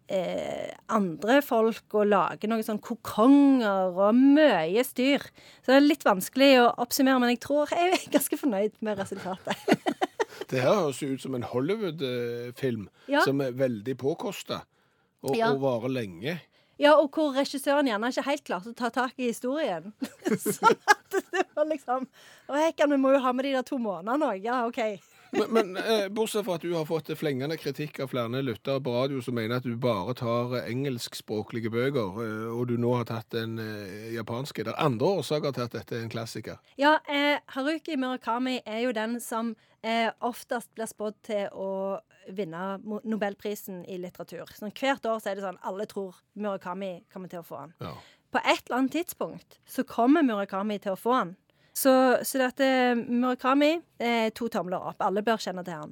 eh, 0.08 0.72
andre 0.94 1.40
folk 1.46 1.96
og 1.98 2.08
lager 2.12 2.50
noen 2.52 2.64
sånn 2.66 2.82
kokonger 2.84 3.96
og 3.96 4.16
mye 4.18 4.84
styr. 4.86 5.24
Så 5.64 5.72
det 5.72 5.78
er 5.80 5.86
litt 5.88 6.06
vanskelig 6.06 6.52
å 6.62 6.68
oppsummere, 6.86 7.20
men 7.24 7.34
jeg 7.34 7.42
tror 7.46 7.72
jeg 7.74 7.94
er 7.94 8.10
ganske 8.14 8.40
fornøyd 8.42 8.76
med 8.86 9.00
resultatet. 9.02 9.56
Det 10.52 10.60
her 10.62 10.76
høres 10.76 11.00
jo 11.02 11.14
ut 11.16 11.22
som 11.24 11.34
en 11.38 11.46
Hollywood-film 11.48 12.90
Ja. 13.10 13.22
som 13.26 13.40
er 13.42 13.54
veldig 13.56 13.96
påkosta 13.98 14.62
og, 15.24 15.36
Ja. 15.38 15.54
og 15.54 15.62
varer 15.64 15.90
lenge. 15.90 16.36
Ja, 16.78 16.98
og 17.00 17.16
hvor 17.16 17.32
regissøren 17.34 17.88
gjerne 17.88 18.10
ikke 18.12 18.26
helt 18.28 18.44
klarte 18.44 18.74
å 18.74 18.76
ta 18.76 18.90
tak 18.92 19.14
i 19.18 19.30
historien. 19.32 19.94
så 20.44 20.68
at 20.76 21.16
det 21.32 21.46
var 21.56 21.66
liksom 21.70 22.04
Å, 22.50 22.58
hekken, 22.60 22.92
vi 22.92 22.98
må 23.00 23.14
jo 23.16 23.22
ha 23.24 23.32
med 23.34 23.48
de 23.48 23.54
der 23.56 23.64
to 23.66 23.80
månedene 23.82 24.28
òg. 24.28 24.44
Ja, 24.44 24.66
OK. 24.68 24.82
Men, 25.36 25.52
men 25.54 25.78
eh, 25.78 26.08
bortsett 26.10 26.46
fra 26.46 26.56
at 26.56 26.64
du 26.64 26.74
har 26.74 26.86
fått 26.88 27.12
flengende 27.20 27.58
kritikk 27.60 28.00
av 28.04 28.12
flere 28.14 28.42
lyttere 28.46 28.82
på 28.84 28.94
radio 28.96 29.22
som 29.24 29.36
mener 29.38 29.60
at 29.60 29.68
du 29.68 29.76
bare 29.80 30.16
tar 30.18 30.56
eh, 30.60 30.70
engelskspråklige 30.72 31.72
bøker, 31.74 32.20
eh, 32.24 32.48
og 32.56 32.68
du 32.72 32.76
nå 32.82 32.94
har 33.00 33.08
tatt 33.10 33.36
en 33.40 33.60
eh, 33.62 34.12
japansk. 34.16 34.64
Er 34.64 34.74
andre 34.80 35.14
årsaker 35.20 35.56
til 35.56 35.68
at 35.68 35.78
dette 35.78 35.98
er 35.98 36.06
en 36.06 36.14
klassiker? 36.14 36.60
Ja, 36.82 36.98
eh, 37.12 37.38
Haruki 37.56 37.98
Murakami 38.00 38.60
er 38.66 38.86
jo 38.86 38.96
den 38.96 39.20
som 39.24 39.56
eh, 39.86 40.10
oftest 40.26 40.72
blir 40.76 40.90
spådd 40.90 41.20
til 41.28 41.48
å 41.54 41.72
vinne 42.36 42.80
Nobelprisen 43.06 43.84
i 43.86 44.00
litteratur. 44.02 44.50
Sånn, 44.58 44.74
hvert 44.74 45.06
år 45.06 45.22
så 45.22 45.32
er 45.32 45.38
det 45.38 45.46
sånn 45.46 45.62
alle 45.68 45.86
tror 45.90 46.18
Murakami 46.34 47.04
kommer 47.14 47.32
til 47.32 47.44
å 47.44 47.48
få 47.48 47.66
den. 47.66 47.76
Ja. 47.86 47.96
På 48.36 48.42
et 48.42 48.66
eller 48.66 48.82
annet 48.82 48.96
tidspunkt 48.98 49.60
så 49.70 49.86
kommer 49.88 50.26
Murakami 50.26 50.80
til 50.84 50.96
å 50.96 51.00
få 51.00 51.20
den. 51.22 51.36
Så, 51.76 51.92
så 52.24 52.40
dette 52.40 52.68
Murakami 52.96 53.74
er 54.00 54.30
to 54.36 54.48
tomler 54.52 54.80
opp. 54.92 55.02
Alle 55.04 55.24
bør 55.26 55.42
kjenne 55.44 55.64
til 55.68 55.76
han. 55.76 55.92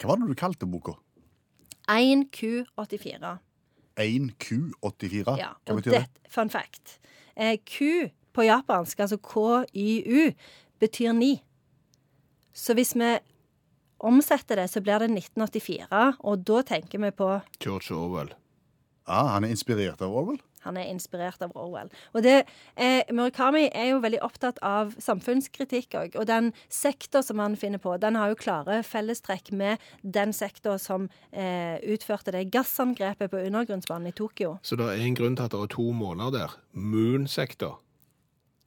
Hva 0.00 0.10
var 0.10 0.22
det 0.22 0.30
du 0.32 0.38
kalte 0.38 0.66
boka? 0.66 0.96
1Q84. 1.90 3.36
1Q84? 4.00 5.36
Ja, 5.38 5.52
Hva 5.66 5.76
betyr 5.78 5.94
det? 5.94 6.02
det, 6.06 6.30
fun 6.32 6.50
fact. 6.50 6.98
Eh, 7.36 7.58
Q 7.66 8.10
på 8.34 8.46
japansk, 8.46 9.00
altså 9.02 9.18
KYU, 9.18 10.32
betyr 10.82 11.12
ni. 11.16 11.32
Så 12.54 12.74
hvis 12.78 12.94
vi 12.98 13.10
omsetter 14.06 14.56
det, 14.62 14.68
så 14.70 14.80
blir 14.82 15.02
det 15.02 15.10
1984, 15.10 16.04
og 16.26 16.44
da 16.46 16.62
tenker 16.66 17.02
vi 17.02 17.10
på 17.14 17.32
George 17.60 17.94
Orwell. 17.94 18.30
Ah, 19.06 19.34
han 19.34 19.44
er 19.44 19.54
inspirert 19.54 20.02
av 20.02 20.14
Orwell? 20.14 20.40
Han 20.64 20.76
er 20.76 20.88
inspirert 20.90 21.42
av 21.42 21.52
Orwell. 21.56 21.90
Og 22.14 22.22
det, 22.22 22.46
eh, 22.76 23.02
Murakami 23.12 23.70
er 23.74 23.90
jo 23.90 24.00
veldig 24.00 24.20
opptatt 24.22 24.58
av 24.62 24.94
samfunnskritikk 25.00 25.94
òg. 25.98 26.16
Og 26.20 26.26
den 26.26 26.52
sektor 26.68 27.22
som 27.22 27.38
han 27.38 27.56
finner 27.56 27.78
på, 27.78 27.98
den 28.00 28.14
har 28.16 28.28
jo 28.28 28.34
klare 28.40 28.82
fellestrekk 28.84 29.52
med 29.52 29.78
den 30.02 30.32
sektor 30.32 30.78
som 30.78 31.08
eh, 31.32 31.78
utførte 31.82 32.32
det 32.32 32.50
gassangrepet 32.50 33.30
på 33.30 33.40
undergrunnsbanen 33.46 34.08
i 34.08 34.12
Tokyo. 34.12 34.58
Så 34.62 34.76
det 34.76 34.86
er 34.86 35.00
en 35.04 35.14
grunn 35.14 35.36
til 35.36 35.44
at 35.44 35.50
det 35.52 35.60
er 35.60 35.66
to 35.76 35.92
måneder 35.92 36.30
der. 36.38 36.56
Moon-sektor. 36.74 37.78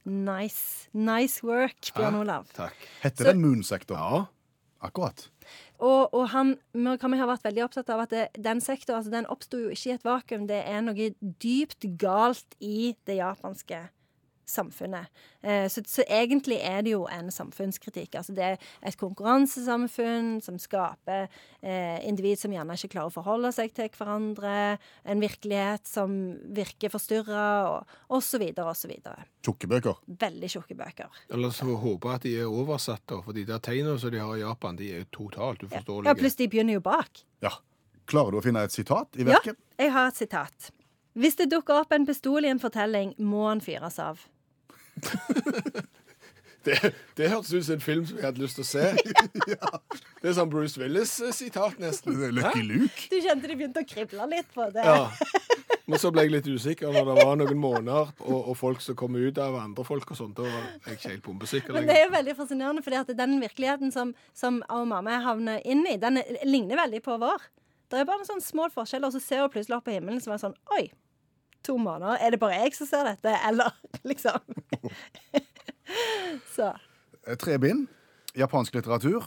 Nice. 0.06 0.90
Nice 0.94 1.44
work, 1.44 1.80
Bjørn 1.96 2.16
Olav. 2.20 2.48
Takk. 2.54 2.74
Heter 3.02 3.24
Så- 3.24 3.32
det 3.32 3.38
Moon-sektor? 3.40 3.96
Ja. 3.98 4.26
Akkurat. 4.84 5.26
Og, 5.80 6.14
og 6.14 6.28
han, 6.34 6.58
Murakami 6.76 7.20
har 7.20 7.30
vært 7.30 7.46
veldig 7.48 7.64
opptatt 7.66 7.92
av 7.94 8.04
at 8.04 8.14
det, 8.14 8.24
den 8.36 8.62
sektoren 8.64 9.00
altså 9.00 9.32
oppsto 9.32 9.62
jo 9.62 9.74
ikke 9.74 9.90
i 9.90 9.96
et 9.96 10.08
vakuum. 10.08 10.48
Det 10.50 10.60
er 10.60 10.84
noe 10.84 11.10
dypt 11.44 11.88
galt 12.00 12.58
i 12.60 12.94
det 13.08 13.20
japanske 13.22 13.86
samfunnet. 14.50 15.10
Eh, 15.42 15.68
så, 15.72 15.84
så 15.88 16.06
egentlig 16.08 16.60
er 16.64 16.84
det 16.86 16.94
jo 16.94 17.04
en 17.12 17.32
samfunnskritikk. 17.34 18.18
Altså 18.20 18.36
det 18.36 18.46
er 18.46 18.70
et 18.84 18.98
konkurransesamfunn 19.00 20.38
som 20.44 20.60
skaper 20.62 21.28
eh, 21.62 22.00
individ 22.08 22.42
som 22.42 22.54
gjerne 22.56 22.78
ikke 22.78 22.94
klarer 22.96 23.12
å 23.12 23.16
forholde 23.16 23.54
seg 23.56 23.74
til 23.76 23.92
hverandre. 23.98 24.78
En 25.08 25.24
virkelighet 25.24 25.88
som 25.90 26.16
virker 26.56 26.94
forstyrra, 26.94 27.48
og, 27.72 27.98
og 28.14 28.24
så 28.26 28.42
videre 28.42 28.74
og 28.74 28.80
så 28.80 28.92
videre. 28.92 29.28
Tjukke 29.44 29.70
bøker. 29.72 30.00
Veldig 30.22 30.52
tjukke 30.56 30.78
bøker. 30.80 31.22
Eller 31.34 31.54
så 31.56 31.68
håper 31.68 32.10
jeg 32.10 32.22
at 32.22 32.28
de 32.28 32.38
er 32.46 32.56
oversatt, 32.62 33.04
da, 33.10 33.20
for 33.26 33.36
de 33.36 33.46
der 33.48 33.62
tegnene 33.64 34.00
som 34.00 34.14
de 34.14 34.22
har 34.24 34.38
i 34.38 34.44
Japan, 34.44 34.80
de 34.80 34.92
er 34.94 35.04
jo 35.04 35.12
totalt 35.24 35.66
uforståelige. 35.68 36.12
Ja, 36.12 36.20
pluss 36.20 36.40
de 36.40 36.50
begynner 36.52 36.80
jo 36.80 36.84
bak. 36.86 37.26
Ja. 37.44 37.58
Klarer 38.10 38.36
du 38.36 38.40
å 38.42 38.44
finne 38.44 38.66
et 38.68 38.76
sitat 38.76 39.16
i 39.16 39.24
Ja, 39.28 39.40
jeg 39.80 39.92
har 39.96 40.10
et 40.12 40.20
sitat. 40.20 40.72
Hvis 41.14 41.38
det 41.38 41.52
dukker 41.52 41.84
opp 41.84 41.94
en 41.94 42.08
pistol 42.10 42.46
i 42.46 42.50
en 42.50 42.62
fortelling, 42.62 43.14
må 43.22 43.46
han 43.46 43.62
fyres 43.62 44.00
av. 44.02 44.24
Det, 46.64 46.78
det 47.18 47.28
hørtes 47.28 47.50
ut 47.52 47.66
som 47.68 47.74
en 47.76 47.82
film 47.84 48.06
som 48.08 48.16
jeg 48.22 48.24
hadde 48.24 48.40
lyst 48.40 48.56
til 48.56 48.64
å 48.64 48.68
se. 48.70 48.84
Det 50.24 50.30
er 50.30 50.36
sånn 50.38 50.48
Bruce 50.48 50.80
Willis-sitat, 50.80 51.76
nesten. 51.84 52.16
Det 52.16 52.30
er 52.30 52.36
Lucky 52.38 52.62
Luke. 52.64 53.10
Du 53.12 53.18
kjente 53.20 53.50
de 53.52 53.58
begynte 53.60 53.84
å 53.84 53.88
krible 53.90 54.28
litt 54.32 54.48
på 54.56 54.70
det. 54.72 54.86
Ja. 54.88 55.10
Men 55.92 56.00
så 56.00 56.14
ble 56.16 56.24
jeg 56.24 56.32
litt 56.38 56.48
usikker 56.48 56.94
når 56.96 57.10
det 57.10 57.16
var 57.28 57.34
noen 57.42 57.60
måneder 57.60 58.14
og, 58.24 58.38
og 58.38 58.56
folk 58.56 58.80
som 58.80 58.96
kom 58.96 59.18
ut 59.20 59.42
av 59.44 59.58
andre 59.60 59.84
folk 59.84 60.14
og 60.16 60.22
sånt. 60.22 60.38
Da 60.40 60.48
var 60.48 60.64
jeg 60.88 60.96
ikke 61.02 61.12
helt 61.12 61.26
bombesikker 61.28 61.76
Men 61.76 61.90
det 61.90 61.98
er 62.00 62.06
jo 62.06 62.14
veldig 62.16 62.38
fascinerende, 62.40 62.84
fordi 62.86 63.02
at 63.02 63.12
den 63.20 63.36
virkeligheten 63.44 63.92
som, 63.92 64.14
som 64.32 64.62
mamma 64.72 65.18
havner 65.26 65.60
inn 65.68 65.84
i, 65.92 65.98
den 66.00 66.22
er- 66.24 66.40
ligner 66.48 66.80
veldig 66.86 67.04
på 67.04 67.20
vår. 67.20 67.44
Det 67.92 68.00
er 68.00 68.08
bare 68.08 68.24
en 68.24 68.30
sånn 68.32 68.42
små 68.46 68.70
forskjell, 68.72 69.04
og 69.04 69.12
så 69.12 69.20
ser 69.20 69.44
hun 69.44 69.52
plutselig 69.52 69.82
opp 69.82 69.90
på 69.90 69.98
himmelen 69.98 70.24
som 70.24 70.32
er 70.32 70.40
sånn 70.48 70.56
Oi, 70.80 70.86
to 71.68 71.76
måneder. 71.76 72.24
Er 72.24 72.32
det 72.32 72.40
bare 72.40 72.64
jeg 72.64 72.80
som 72.80 72.88
ser 72.88 73.04
dette, 73.12 73.36
eller 73.52 73.76
liksom? 74.08 74.40
så. 76.56 76.74
Eh, 77.28 77.38
Tre 77.40 77.58
bind. 77.62 77.88
Japansk 78.38 78.76
litteratur 78.76 79.26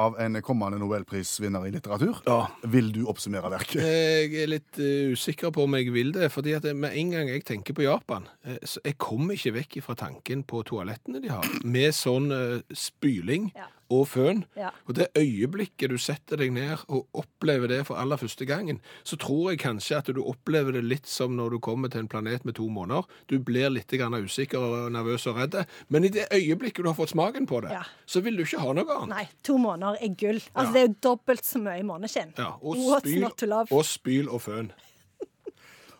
av 0.00 0.14
en 0.20 0.38
kommende 0.42 0.78
nobelprisvinner 0.80 1.66
i 1.68 1.72
litteratur. 1.74 2.22
Ja. 2.24 2.46
Vil 2.72 2.88
du 2.94 3.02
oppsummere 3.12 3.50
verket? 3.52 3.82
Jeg 3.84 4.30
er 4.40 4.48
litt 4.48 4.80
eh, 4.80 5.12
usikker 5.12 5.52
på 5.52 5.66
om 5.66 5.76
jeg 5.76 5.92
vil 5.92 6.14
det, 6.16 6.30
fordi 6.32 6.54
at 6.56 6.64
med 6.72 6.96
en 6.96 7.12
gang 7.12 7.28
jeg 7.28 7.44
tenker 7.48 7.76
på 7.76 7.84
Japan, 7.84 8.24
eh, 8.48 8.56
så 8.64 8.80
jeg 8.86 8.96
kommer 9.02 9.36
ikke 9.36 9.54
vekk 9.58 9.78
fra 9.84 9.98
tanken 10.06 10.46
på 10.48 10.64
toalettene 10.70 11.20
de 11.22 11.30
har, 11.34 11.46
med 11.64 11.92
sånn 11.96 12.32
spyling 12.72 13.52
Ja. 13.52 13.68
Og 13.92 14.06
føn. 14.08 14.42
Ja. 14.56 14.70
Og 14.88 14.96
det 14.98 15.08
øyeblikket 15.18 15.90
du 15.92 15.98
setter 16.00 16.40
deg 16.40 16.52
ned 16.56 16.82
og 16.88 17.06
opplever 17.22 17.68
det 17.72 17.80
for 17.88 18.00
aller 18.00 18.16
første 18.20 18.46
gangen, 18.48 18.80
så 19.04 19.18
tror 19.20 19.50
jeg 19.52 19.60
kanskje 19.64 19.98
at 19.98 20.10
du 20.16 20.22
opplever 20.24 20.72
det 20.78 20.84
litt 20.86 21.06
som 21.10 21.36
når 21.38 21.56
du 21.56 21.58
kommer 21.64 21.92
til 21.92 22.04
en 22.04 22.08
planet 22.12 22.44
med 22.48 22.56
to 22.58 22.68
måneder. 22.72 23.04
Du 23.28 23.36
blir 23.38 23.68
litt 23.74 23.92
grann 23.92 24.14
usikker 24.18 24.58
og 24.62 24.92
nervøs 24.94 25.26
og 25.30 25.36
redd, 25.42 25.58
men 25.92 26.04
i 26.08 26.12
det 26.14 26.28
øyeblikket 26.32 26.82
du 26.84 26.88
har 26.90 26.98
fått 26.98 27.12
smaken 27.14 27.46
på 27.50 27.60
det, 27.66 27.70
Ja. 27.76 27.82
så 28.06 28.22
vil 28.24 28.36
du 28.36 28.44
ikke 28.44 28.60
ha 28.64 28.72
noe 28.72 28.96
annet. 28.96 29.08
Nei, 29.16 29.28
to 29.42 29.58
måneder 29.58 29.98
er 30.00 30.14
gull. 30.16 30.40
Altså, 30.54 30.66
Ja. 30.66 30.72
Det 30.72 30.80
er 30.82 30.86
jo 30.88 30.94
dobbelt 31.02 31.44
så 31.44 31.58
mye 31.60 31.82
måneskinn. 31.84 32.32
Ja, 32.38 32.54
og, 32.62 32.76
spyl, 33.02 33.24
og 33.70 33.84
spyl 33.84 34.28
og 34.28 34.40
føn. 34.42 34.72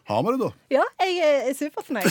Har 0.05 0.23
vi 0.27 0.33
det, 0.35 0.39
da? 0.43 0.51
Ja, 0.73 0.85
jeg 1.07 1.51
er 1.51 1.55
superfornøyd. 1.55 2.09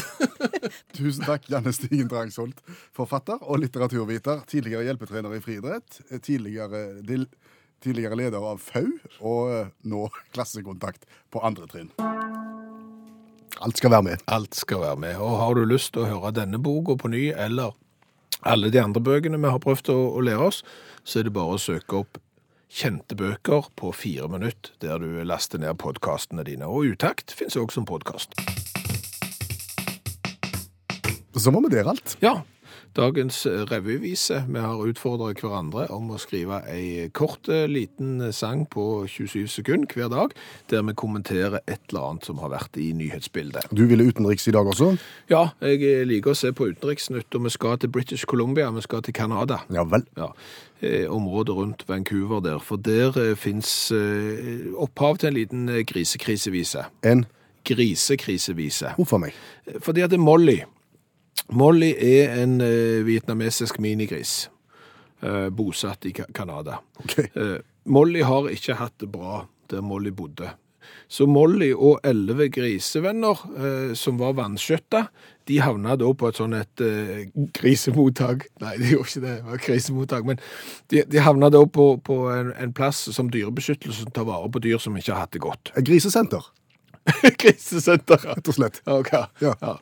Tusen 0.98 1.25
takk, 1.27 1.48
Janne 1.51 1.74
Stigen 1.75 2.07
Drangsholt, 2.12 2.62
forfatter 2.95 3.41
og 3.43 3.60
litteraturviter. 3.65 4.45
Tidligere 4.48 4.86
hjelpetrener 4.88 5.36
i 5.36 5.41
friidrett. 5.43 6.00
Tidligere, 6.24 6.86
tidligere 7.83 8.19
leder 8.21 8.48
av 8.53 8.63
FAU, 8.63 8.88
og 9.19 9.51
eh, 9.57 9.69
nå 9.91 10.05
klassekontakt 10.31 11.03
på 11.33 11.43
andre 11.43 11.67
trinn. 11.71 11.91
Alt 13.62 13.77
skal 13.77 13.93
være 13.93 14.07
med. 14.07 14.24
Alt 14.31 14.55
skal 14.57 14.86
være 14.86 14.98
med. 15.03 15.19
Og 15.19 15.38
har 15.43 15.60
du 15.60 15.67
lyst 15.67 15.91
til 15.93 16.05
å 16.05 16.10
høre 16.13 16.36
denne 16.39 16.62
boka 16.63 16.95
på 16.98 17.12
ny, 17.12 17.27
eller 17.36 17.75
alle 18.48 18.71
de 18.74 18.79
andre 18.81 19.03
bøkene 19.03 19.38
vi 19.38 19.51
har 19.51 19.62
prøvd 19.62 19.91
å, 19.93 20.00
å 20.15 20.24
lære 20.25 20.48
oss, 20.48 20.63
så 21.03 21.19
er 21.19 21.27
det 21.27 21.36
bare 21.36 21.60
å 21.60 21.62
søke 21.62 22.05
opp 22.05 22.24
kjente 22.71 23.17
bøker 23.19 23.67
på 23.75 23.91
fire 23.95 24.29
minutter, 24.31 24.71
der 24.81 25.01
du 25.01 25.19
laster 25.27 25.59
ned 25.59 25.75
podkastene 25.81 26.45
dine. 26.47 26.69
Og 26.69 26.93
Utakt 26.93 27.33
finnes 27.35 27.57
også 27.59 27.81
som 27.81 27.87
podkast. 27.89 28.35
Så 31.35 31.51
må 31.51 31.61
vi 31.65 31.73
der 31.73 31.89
alt. 31.89 32.17
Ja. 32.23 32.41
Dagens 32.95 33.45
revyvise. 33.48 34.41
Vi 34.51 34.60
har 34.60 34.81
utfordret 34.83 35.39
hverandre 35.39 35.86
om 35.95 36.10
å 36.12 36.17
skrive 36.19 36.57
ei 36.67 37.05
kort, 37.15 37.48
liten 37.48 38.19
sang 38.36 38.65
på 38.67 39.05
27 39.07 39.48
sekunder 39.48 39.95
hver 39.95 40.10
dag, 40.12 40.33
der 40.67 40.83
vi 40.83 40.95
kommenterer 41.00 41.62
et 41.62 41.79
eller 41.89 42.10
annet 42.10 42.27
som 42.27 42.41
har 42.43 42.51
vært 42.51 42.75
i 42.81 42.89
nyhetsbildet. 42.98 43.71
Du 43.71 43.86
ville 43.88 44.10
utenriks 44.10 44.50
i 44.51 44.55
dag 44.55 44.67
også? 44.67 44.91
Ja, 45.31 45.45
jeg 45.63 46.03
liker 46.10 46.33
å 46.33 46.38
se 46.38 46.51
på 46.51 46.67
Utenriksnytt, 46.67 47.31
og 47.31 47.48
vi 47.48 47.53
skal 47.55 47.79
til 47.79 47.93
British 47.95 48.27
Columbia, 48.27 48.67
vi 48.75 48.83
skal 48.83 49.05
til 49.07 49.15
Canada. 49.15 49.62
Ja 49.71 49.88
vel. 49.88 50.03
Ja, 50.19 50.33
eh, 50.81 51.07
området 51.07 51.55
rundt 51.55 51.88
Vancouver 51.88 52.43
der, 52.43 52.60
for 52.60 52.75
der 52.75 53.15
eh, 53.15 53.38
fins 53.39 53.91
eh, 53.95 54.67
opphav 54.75 55.21
til 55.24 55.31
en 55.31 55.39
liten 55.39 55.69
eh, 55.69 55.86
grisekrisevise. 55.88 56.89
En 57.07 57.24
Grisekrisevise. 57.63 58.95
Hvorfor 58.98 59.21
meg. 59.21 59.36
Fordi 59.79 60.01
at 60.01 60.12
det 60.12 60.17
er 60.17 60.24
Molly. 60.24 60.60
Molly 61.51 61.91
er 61.97 62.38
en 62.41 62.61
eh, 62.63 63.01
vietnamesisk 63.03 63.79
minigris, 63.83 64.50
eh, 65.21 65.50
bosatt 65.50 66.05
i 66.07 66.13
Canada. 66.13 66.79
Okay. 67.03 67.27
Eh, 67.35 67.57
Molly 67.91 68.21
har 68.23 68.47
ikke 68.51 68.77
hatt 68.79 68.97
det 69.01 69.11
bra 69.11 69.45
der 69.71 69.83
Molly 69.83 70.13
bodde. 70.15 70.53
Så 71.11 71.25
Molly 71.27 71.71
og 71.73 72.00
elleve 72.07 72.47
grisevenner 72.53 73.41
eh, 73.57 73.91
som 74.00 74.19
var 74.21 74.38
vanskjøtta, 74.38 75.05
de 75.50 75.57
havna 75.59 75.97
da 76.00 76.07
på 76.15 76.29
et 76.29 76.39
sånn 76.39 76.55
et 76.55 76.83
eh, 76.85 77.25
grisemottak. 77.57 78.45
Nei, 78.63 78.77
de 78.79 78.93
gjorde 78.93 79.09
ikke 79.09 79.23
det, 79.25 79.33
det 79.33 79.50
var 79.50 79.63
krisemottak. 79.65 80.27
Men 80.29 80.39
de, 80.93 81.03
de 81.11 81.23
havna 81.25 81.51
da 81.51 81.65
på, 81.67 81.88
på 82.05 82.17
en, 82.31 82.53
en 82.55 82.73
plass 82.77 83.03
som 83.11 83.31
dyrebeskyttelse 83.33 84.05
som 84.05 84.15
tar 84.15 84.27
vare 84.29 84.47
på 84.53 84.63
dyr 84.63 84.79
som 84.81 84.95
ikke 84.97 85.11
har 85.15 85.25
hatt 85.25 85.35
det 85.35 85.43
godt. 85.43 85.73
Et 85.75 85.88
grisesenter, 85.88 86.47
Grisesenter, 87.41 88.20
ja. 88.24 88.36
rett 88.38 88.48
og 88.51 88.55
slett. 88.58 88.81
Ok, 88.86 89.12
Ja. 89.41 89.53
ja. 89.62 89.74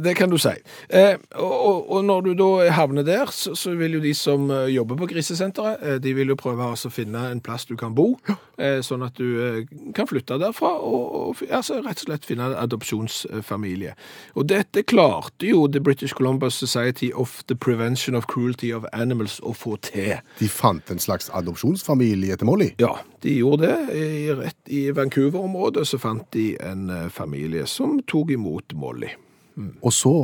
Det 0.00 0.14
kan 0.18 0.30
du 0.30 0.38
si. 0.38 0.52
Eh, 0.88 1.16
og, 1.36 1.90
og- 1.90 2.04
når 2.04 2.22
du 2.24 2.34
da 2.38 2.70
havner 2.72 3.04
der, 3.04 3.26
så, 3.34 3.52
så 3.58 3.74
vil 3.76 3.98
jo 3.98 4.00
de 4.00 4.12
som 4.16 4.48
eh, 4.50 4.68
jobber 4.74 4.96
på 4.96 5.08
grisesenteret, 5.10 5.82
eh, 5.82 5.98
de 6.02 6.14
vil 6.16 6.30
jo 6.32 6.36
prøve 6.38 6.64
altså, 6.70 6.88
å 6.88 6.94
finne 6.94 7.24
en 7.30 7.40
plass 7.44 7.66
du 7.68 7.74
kan 7.80 7.94
bo, 7.94 8.14
eh, 8.58 8.78
sånn 8.86 9.04
at 9.06 9.18
du 9.18 9.66
kan 9.94 10.08
flytte 10.08 10.38
derfra 10.40 10.70
og, 10.80 11.10
og 11.20 11.42
altså, 11.50 11.80
rett 11.84 12.00
og 12.04 12.06
slett 12.08 12.28
finne 12.28 12.48
en 12.50 12.56
adopsjonsfamilie. 12.62 13.94
Og 14.38 14.46
dette 14.50 14.82
klarte 14.88 15.50
jo 15.50 15.66
The 15.68 15.80
British 15.84 16.14
Columbus 16.16 16.54
Society 16.54 17.10
of 17.14 17.42
the 17.50 17.54
Prevention 17.56 18.14
of 18.18 18.26
Cruelty 18.30 18.72
of 18.74 18.86
Animals 18.92 19.38
å 19.46 19.52
få 19.56 19.76
til. 19.84 20.16
De 20.40 20.48
fant 20.50 20.90
en 20.90 20.98
slags 21.02 21.30
adopsjonsfamilie 21.36 22.36
til 22.40 22.48
Molly. 22.48 22.70
Ja, 22.80 22.94
de 23.24 23.36
gjorde 23.42 23.66
det. 23.68 23.76
I, 24.00 24.32
rett 24.38 24.72
i 24.72 24.86
Vancouver-området 24.96 25.86
så 25.88 25.98
fant 26.00 26.24
de 26.36 26.54
en 26.62 26.90
eh, 26.90 27.08
familie 27.08 27.66
som 27.66 27.98
tok 28.06 28.30
imot 28.36 28.74
Molly. 28.78 29.10
Og 29.82 29.92
så 29.92 30.14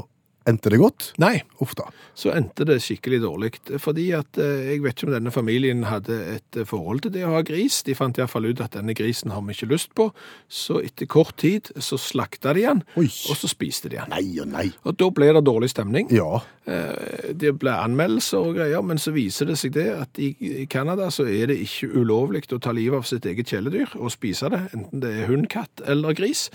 endte 0.47 0.71
det 0.73 0.79
godt. 0.81 1.09
Nei, 1.23 1.41
Uff 1.63 1.75
da. 1.79 1.89
så 2.15 2.31
endte 2.37 2.65
det 2.69 2.79
skikkelig 2.85 3.19
dårlig. 3.25 3.51
Fordi 3.83 4.09
at 4.17 4.39
eh, 4.39 4.73
jeg 4.73 4.83
vet 4.85 4.95
ikke 4.97 5.09
om 5.09 5.15
denne 5.17 5.33
familien 5.35 5.85
hadde 5.91 6.17
et 6.37 6.59
eh, 6.61 6.67
forhold 6.69 7.03
til 7.07 7.15
det 7.17 7.25
å 7.27 7.33
ha 7.37 7.43
gris. 7.47 7.81
De 7.87 7.95
fant 7.99 8.17
iallfall 8.21 8.47
ut 8.51 8.61
at 8.65 8.77
denne 8.79 8.95
grisen 8.97 9.33
har 9.35 9.43
vi 9.47 9.57
ikke 9.57 9.71
lyst 9.75 9.95
på. 9.99 10.11
Så 10.49 10.81
etter 10.87 11.09
kort 11.11 11.37
tid 11.43 11.73
så 11.83 11.99
slakta 12.01 12.55
de 12.57 12.67
den, 12.67 12.83
Oi. 12.97 13.07
og 13.31 13.37
så 13.41 13.51
spiste 13.51 13.91
de 13.93 13.99
den. 14.01 14.13
Nei 14.15 14.39
og 14.43 14.51
nei. 14.53 14.69
Og 14.87 14.97
da 15.01 15.11
ble 15.11 15.33
det 15.37 15.45
dårlig 15.47 15.71
stemning. 15.75 16.11
Ja. 16.15 16.41
Eh, 16.67 17.33
Det 17.37 17.53
ble 17.61 17.73
anmeldelser 17.75 18.39
og 18.47 18.55
greier, 18.57 18.83
men 18.87 18.99
så 19.03 19.11
viser 19.15 19.49
det 19.51 19.57
seg 19.59 19.75
det 19.75 19.89
at 19.93 20.19
i 20.23 20.65
Canada 20.71 21.09
så 21.13 21.27
er 21.29 21.51
det 21.51 21.59
ikke 21.65 21.91
ulovlig 22.01 22.45
å 22.55 22.61
ta 22.63 22.73
livet 22.75 23.01
av 23.03 23.07
sitt 23.09 23.27
eget 23.27 23.51
kjæledyr 23.51 23.97
og 23.99 24.13
spise 24.15 24.49
det, 24.53 24.61
enten 24.77 25.03
det 25.03 25.11
er 25.11 25.27
hund, 25.31 25.49
katt 25.53 25.83
eller 25.87 26.15
gris. 26.17 26.47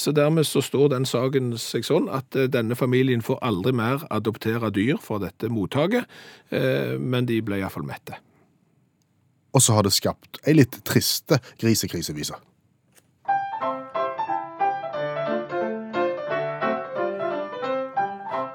Så 0.00 0.12
dermed 0.14 0.46
så 0.46 0.62
står 0.64 0.92
den 0.94 1.06
saken 1.08 1.52
seg 1.60 1.84
sånn 1.86 2.06
at 2.14 2.30
denne 2.54 2.76
familien 2.78 3.23
får 3.26 3.42
aldri 3.42 3.74
mer 3.76 4.06
adoptere 4.14 4.70
dyr 4.74 5.00
fra 5.02 5.20
dette 5.22 5.50
mottaket, 5.52 6.08
eh, 6.50 6.96
men 7.00 7.28
de 7.30 7.40
ble 7.44 7.60
iallfall 7.60 7.86
mette. 7.88 8.20
Og 9.54 9.62
så 9.62 9.76
har 9.76 9.86
det 9.86 9.94
skapt 9.94 10.42
ei 10.46 10.56
litt 10.58 10.80
triste 10.86 11.38
grisekrisevise. 11.62 12.40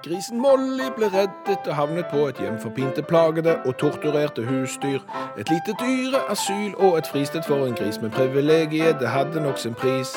Grisen 0.10 0.40
Molly 0.42 0.88
ble 0.96 1.06
reddet 1.14 1.68
og 1.70 1.76
havnet 1.76 2.08
på 2.10 2.24
et 2.30 2.40
hjem 2.42 2.56
for 2.58 2.74
pinte 2.74 3.04
plagede 3.06 3.58
og 3.68 3.76
torturerte 3.78 4.42
husdyr. 4.48 5.04
Et 5.38 5.52
lite 5.52 5.76
dyreasyl 5.78 6.74
og 6.80 6.98
et 6.98 7.08
fristed 7.08 7.44
for 7.46 7.68
en 7.68 7.76
gris 7.78 8.00
med 8.02 8.10
privilegiet, 8.16 8.98
det 9.00 9.12
hadde 9.14 9.44
nok 9.44 9.60
sin 9.62 9.78
pris. 9.78 10.16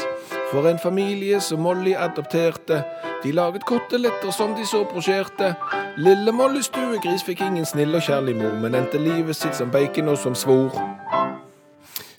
For 0.53 0.65
en 0.71 0.79
familie 0.79 1.41
som 1.41 1.61
Molly 1.61 1.93
adopterte, 1.93 2.81
de 3.23 3.33
laget 3.33 3.65
koteletter 3.65 4.31
som 4.35 4.55
de 4.59 4.65
så 4.67 4.85
brosjerte. 4.91 5.55
Lille 5.97 6.33
Molly 6.33 6.63
stuegris 6.63 7.23
fikk 7.27 7.41
ingen 7.47 7.65
snill 7.69 7.95
og 7.95 8.03
kjærlig 8.03 8.35
mor, 8.37 8.55
men 8.63 8.75
endte 8.75 8.99
livet 8.99 9.37
sitt 9.39 9.55
som 9.55 9.71
bacon 9.71 10.09
og 10.09 10.19
som 10.19 10.35
svor. 10.35 10.75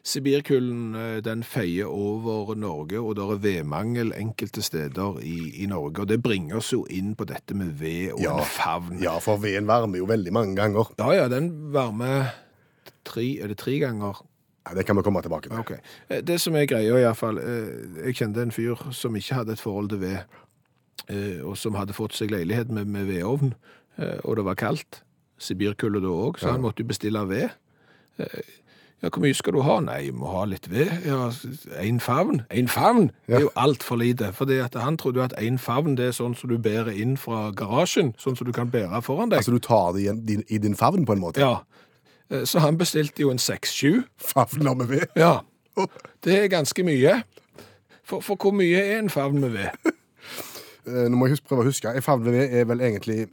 Sibirkulden 0.04 0.96
eh, 1.00 1.18
den 1.24 1.44
feier 1.48 1.88
over 1.88 2.56
Norge, 2.60 3.00
og 3.00 3.16
det 3.16 3.24
er 3.24 3.40
vedmangel 3.46 4.12
enkelte 4.20 4.62
steder 4.66 5.20
i, 5.24 5.64
i 5.64 5.68
Norge. 5.72 6.02
Og 6.04 6.10
det 6.12 6.20
bringer 6.24 6.60
oss 6.60 6.74
jo 6.74 6.82
inn 6.92 7.14
på 7.16 7.24
dette 7.30 7.56
med 7.56 7.72
ved 7.80 8.12
og 8.18 8.24
Ja. 8.26 8.36
favn. 8.44 9.00
Ja, 9.04 9.16
for 9.24 9.40
veden 9.40 9.68
varmer 9.68 9.98
jo 10.02 10.06
veldig 10.10 10.34
mange 10.36 10.56
ganger. 10.60 10.92
Ja, 11.00 11.12
ja, 11.16 11.28
den 11.32 11.50
varmer 11.74 12.34
tre, 13.08 13.30
er 13.44 13.48
det 13.54 13.58
tre 13.64 13.78
ganger? 13.80 14.20
Ja, 14.68 14.76
det 14.76 14.86
kan 14.88 14.96
vi 15.00 15.04
komme 15.04 15.22
tilbake 15.24 15.50
til. 15.50 15.60
Ok. 15.60 15.72
Eh, 16.10 16.22
Det 16.22 16.40
som 16.42 16.56
er 16.56 16.66
greia 16.68 16.98
i 17.00 17.04
hvert 17.08 17.18
fall, 17.20 17.38
eh, 17.40 18.06
jeg 18.06 18.16
kjente 18.16 18.42
en 18.44 18.52
fyr 18.52 18.92
som 18.92 19.16
ikke 19.16 19.36
hadde 19.40 19.52
et 19.56 19.60
forhold 19.60 19.90
til 19.90 20.00
ved, 20.04 20.18
og 21.44 21.58
som 21.58 21.76
hadde 21.76 21.94
fått 21.94 22.14
seg 22.16 22.32
leilighet 22.32 22.70
med, 22.72 22.86
med 22.88 23.06
vedovn, 23.10 23.54
eh, 23.98 24.20
og 24.24 24.36
det 24.40 24.46
var 24.46 24.56
kaldt. 24.56 25.02
Sibirkulde 25.40 26.00
da 26.02 26.08
òg, 26.08 26.38
så 26.40 26.48
Ja. 26.48 26.52
han 26.54 26.62
måtte 26.62 26.80
jo 26.84 26.88
bestille 26.88 27.28
ved. 27.28 27.50
Eh, 28.20 28.42
Ja, 29.04 29.10
hvor 29.10 29.20
mye 29.20 29.34
skal 29.36 29.52
du 29.54 29.62
ha? 29.62 29.82
Nei, 29.82 30.06
jeg 30.06 30.14
må 30.16 30.30
ha 30.32 30.46
litt 30.46 30.70
ved. 30.72 30.88
Ja, 31.06 31.30
en 31.82 32.00
favn. 32.00 32.46
En 32.50 32.68
favn 32.70 33.12
Ja. 33.28 33.36
er 33.36 33.40
jo 33.42 33.50
altfor 33.58 33.98
lite. 34.00 34.32
For 34.34 34.46
han 34.80 34.96
trodde 34.98 35.18
jo 35.20 35.24
at 35.24 35.34
en 35.38 35.58
favn 35.58 35.96
det 35.98 36.06
er 36.06 36.12
sånn 36.12 36.38
som 36.38 36.50
du 36.50 36.58
bærer 36.58 36.96
inn 36.96 37.18
fra 37.18 37.52
garasjen, 37.52 38.14
sånn 38.18 38.38
som 38.38 38.46
du 38.48 38.54
kan 38.54 38.72
bære 38.72 39.02
foran 39.04 39.28
deg. 39.30 39.40
Altså, 39.40 39.52
du 39.52 39.60
tar 39.60 39.92
det 39.92 40.06
i, 40.08 40.16
din, 40.26 40.44
i 40.48 40.58
din 40.58 40.74
favn 40.74 41.06
på 41.06 41.12
en 41.12 41.20
måte? 41.20 41.40
Ja. 41.42 41.64
Eh, 42.32 42.46
Så 42.46 42.60
han 42.62 42.78
bestilte 42.78 43.20
jo 43.20 43.30
en 43.30 43.38
6-7. 43.40 44.06
Favner 44.18 44.74
med 44.74 44.88
ved? 44.88 45.08
Ja. 45.18 45.40
Det 46.24 46.34
er 46.40 46.48
ganske 46.48 46.82
mye. 46.84 47.24
For, 48.06 48.22
for 48.22 48.38
hvor 48.38 48.52
mye 48.54 48.78
er 48.78 49.00
en 49.00 49.10
favn 49.10 49.42
med 49.42 49.50
ved? 49.52 49.70
Eh, 50.88 51.06
Nå 51.10 51.18
må 51.18 51.28
jeg 51.28 51.38
huske, 51.38 51.48
prøve 51.50 51.66
å 51.66 51.70
huske. 51.70 51.94
Favn 52.06 52.28
er 52.34 52.68
vel 52.70 52.84
egentlig 52.84 53.28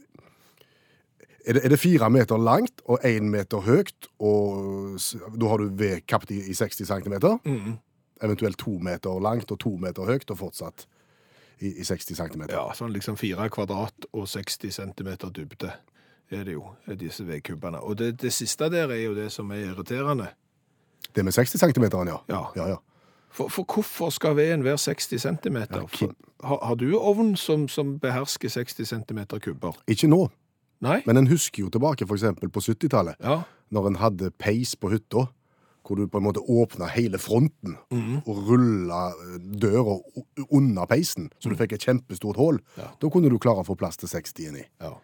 er 1.47 1.57
det, 1.57 1.65
er 1.65 1.73
det 1.73 1.81
fire 1.81 2.11
meter 2.13 2.39
langt 2.39 2.83
og 2.85 3.05
én 3.07 3.31
meter 3.33 3.65
høyt, 3.65 4.11
og 4.21 4.99
da 5.41 5.49
har 5.49 5.63
du 5.63 5.71
ved 5.81 6.05
kapt 6.07 6.33
i, 6.35 6.41
i 6.53 6.55
60 6.55 6.87
centimeter? 6.87 7.39
Mm. 7.49 7.79
Eventuelt 8.21 8.59
to 8.61 8.77
meter 8.83 9.23
langt 9.25 9.51
og 9.51 9.61
to 9.63 9.73
meter 9.81 10.05
høyt, 10.05 10.29
og 10.31 10.39
fortsatt 10.43 10.85
i, 11.61 11.73
i 11.81 11.85
60 11.85 12.17
centimeter. 12.19 12.57
Ja, 12.57 12.69
sånn 12.77 12.93
liksom 12.93 13.17
fire 13.21 13.49
kvadrat 13.53 14.11
og 14.13 14.29
60 14.29 14.77
centimeter 14.77 15.33
dybde 15.33 15.73
er 16.31 16.45
det 16.47 16.55
jo, 16.55 16.69
er 16.87 16.99
disse 17.01 17.25
vedkubbene. 17.27 17.81
Og 17.83 17.97
det, 17.99 18.13
det 18.23 18.31
siste 18.33 18.69
der 18.71 18.93
er 18.93 19.03
jo 19.03 19.17
det 19.17 19.31
som 19.35 19.51
er 19.51 19.65
irriterende. 19.73 20.29
Det 21.11 21.25
med 21.27 21.35
60 21.35 21.59
centimeter, 21.59 22.05
ja. 22.07 22.21
Ja. 22.31 22.45
ja, 22.57 22.69
ja. 22.77 22.79
For, 23.31 23.49
for 23.49 23.65
hvorfor 23.65 24.11
skal 24.11 24.37
veden 24.37 24.65
være 24.65 24.79
60 24.79 25.21
centimeter? 25.23 25.87
Har, 26.43 26.59
har 26.67 26.75
du 26.75 26.99
ovn 26.99 27.37
som, 27.37 27.69
som 27.69 27.99
behersker 28.03 28.49
60 28.49 28.89
centimeter 28.89 29.39
kubber? 29.39 29.77
Ikke 29.87 30.09
nå, 30.11 30.25
Nei? 30.83 31.01
men 31.07 31.17
en 31.21 31.29
husker 31.31 31.63
jo 31.63 31.71
tilbake 31.71 32.07
eksempel 32.09 32.51
på 32.51 32.61
70-tallet, 32.61 33.21
Ja. 33.21 33.43
når 33.71 33.87
en 33.87 34.01
hadde 34.01 34.31
peis 34.39 34.75
på 34.77 34.91
hytta, 34.91 35.29
hvor 35.87 35.97
du 35.97 36.07
på 36.07 36.19
en 36.19 36.25
måte 36.25 36.41
åpna 36.41 36.87
hele 36.93 37.19
fronten 37.19 37.77
mm. 37.91 38.23
og 38.27 38.41
rulla 38.51 39.13
døra 39.39 39.99
under 40.51 40.87
peisen, 40.87 41.31
så 41.39 41.51
du 41.51 41.57
fikk 41.59 41.73
et 41.73 41.87
kjempestort 41.87 42.37
hull. 42.39 42.61
Mhm. 42.61 42.83
Ja. 42.83 42.91
Da 43.01 43.11
kunne 43.11 43.31
du 43.31 43.39
klare 43.39 43.65
å 43.65 43.67
få 43.67 43.75
plass 43.79 43.97
til 43.97 44.09
60 44.09 44.51
inni. 44.51 44.67
ja. 44.81 44.97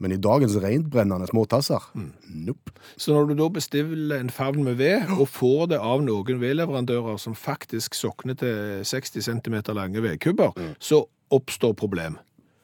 Men 0.00 0.12
i 0.12 0.16
dagens 0.16 0.54
rentbrennende 0.62 1.26
småtasser, 1.26 1.82
Mm. 1.94 2.12
nope. 2.46 2.70
Så 2.96 3.12
når 3.12 3.28
du 3.28 3.34
da 3.34 3.48
bestiller 3.48 4.20
en 4.20 4.30
favn 4.30 4.62
med 4.64 4.76
ved, 4.78 5.02
og 5.18 5.28
får 5.28 5.66
det 5.68 5.78
av 5.78 6.00
noen 6.02 6.40
vedleverandører 6.40 7.18
som 7.18 7.34
faktisk 7.34 7.94
sokner 7.94 8.34
til 8.38 8.84
60 8.84 9.20
cm 9.24 9.74
lange 9.74 10.02
vedkubber, 10.02 10.52
så 10.78 11.04
oppstår 11.30 11.74
problem. 11.74 12.18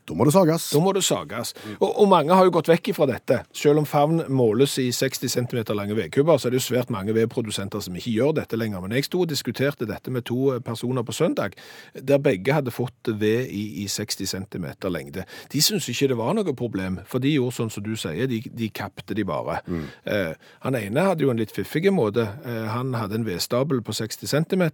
Da 0.04 0.14
må 0.16 0.26
det 0.28 0.34
sages. 0.34 0.68
Da 0.74 0.80
må 0.84 0.92
det 0.92 1.04
sages. 1.04 1.54
Og, 1.78 1.88
og 1.88 2.08
mange 2.10 2.36
har 2.36 2.44
jo 2.44 2.52
gått 2.54 2.68
vekk 2.68 2.90
ifra 2.92 3.06
dette. 3.08 3.40
Selv 3.56 3.80
om 3.80 3.86
favn 3.88 4.20
måles 4.28 4.76
i 4.82 4.90
60 4.92 5.32
cm 5.32 5.60
lange 5.72 5.96
vedkubber, 5.96 6.36
så 6.38 6.48
er 6.48 6.54
det 6.54 6.60
jo 6.60 6.66
svært 6.66 6.92
mange 6.92 7.14
vedprodusenter 7.16 7.80
som 7.84 7.96
ikke 7.96 8.12
gjør 8.12 8.34
dette 8.40 8.58
lenger. 8.60 8.82
Men 8.84 8.96
jeg 8.98 9.08
sto 9.08 9.22
og 9.24 9.30
diskuterte 9.32 9.88
dette 9.88 10.12
med 10.12 10.26
to 10.28 10.58
personer 10.64 11.06
på 11.06 11.16
søndag, 11.16 11.56
der 11.94 12.20
begge 12.22 12.56
hadde 12.56 12.74
fått 12.74 13.12
ved 13.20 13.48
i, 13.48 13.64
i 13.84 13.88
60 13.88 14.34
cm 14.34 14.68
lengde. 14.92 15.24
De 15.52 15.62
syntes 15.64 15.88
ikke 15.88 16.10
det 16.12 16.20
var 16.20 16.36
noe 16.36 16.56
problem, 16.56 17.00
for 17.08 17.24
de 17.24 17.32
gjorde 17.32 17.58
sånn 17.58 17.72
som 17.72 17.86
du 17.86 17.94
sier, 17.96 18.28
de, 18.28 18.42
de 18.44 18.68
kappte 18.74 19.16
de 19.16 19.24
bare. 19.28 19.60
Mm. 19.66 19.86
Eh, 20.04 20.50
han 20.66 20.78
ene 20.78 21.08
hadde 21.08 21.24
jo 21.24 21.32
en 21.32 21.40
litt 21.40 21.54
fiffig 21.54 21.88
måte. 21.94 22.28
Eh, 22.44 22.68
han 22.74 22.92
hadde 22.98 23.20
en 23.20 23.26
vedstabel 23.26 23.80
på 23.84 23.96
60 23.96 24.28
cm. 24.28 24.68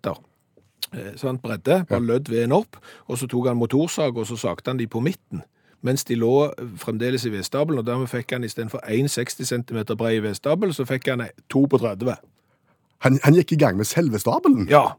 Eh, 0.94 1.14
så 1.16 1.26
han 1.26 1.38
bredde, 1.38 1.84
bare 1.88 2.02
lødd 2.02 2.30
veden 2.30 2.52
opp, 2.52 2.76
og 3.06 3.18
så 3.18 3.28
tok 3.30 3.46
han 3.50 3.60
motorsag 3.60 4.16
og 4.16 4.26
så 4.26 4.36
sagte 4.36 4.70
han 4.70 4.80
de 4.80 4.86
på 4.90 5.00
midten. 5.00 5.42
Mens 5.82 6.04
de 6.04 6.14
lå 6.14 6.50
fremdeles 6.76 7.24
i 7.24 7.32
vedstabelen, 7.32 7.78
og 7.80 7.86
dermed 7.86 8.10
fikk 8.12 8.34
han 8.36 8.44
istedenfor 8.44 8.82
1,60 8.84 9.48
cm 9.48 9.96
brei 9.96 10.18
vedstabel, 10.20 10.74
så 10.76 10.84
fikk 10.84 11.08
han 11.08 11.24
2 11.48 11.64
på 11.72 11.80
30. 11.80 12.18
Han, 13.00 13.18
han, 13.24 13.34
gikk 13.34 13.52
i 13.52 13.60
gang 13.62 13.76
med 13.76 13.88
selve 13.88 14.18
stabelen? 14.20 14.68
Ja. 14.68 14.90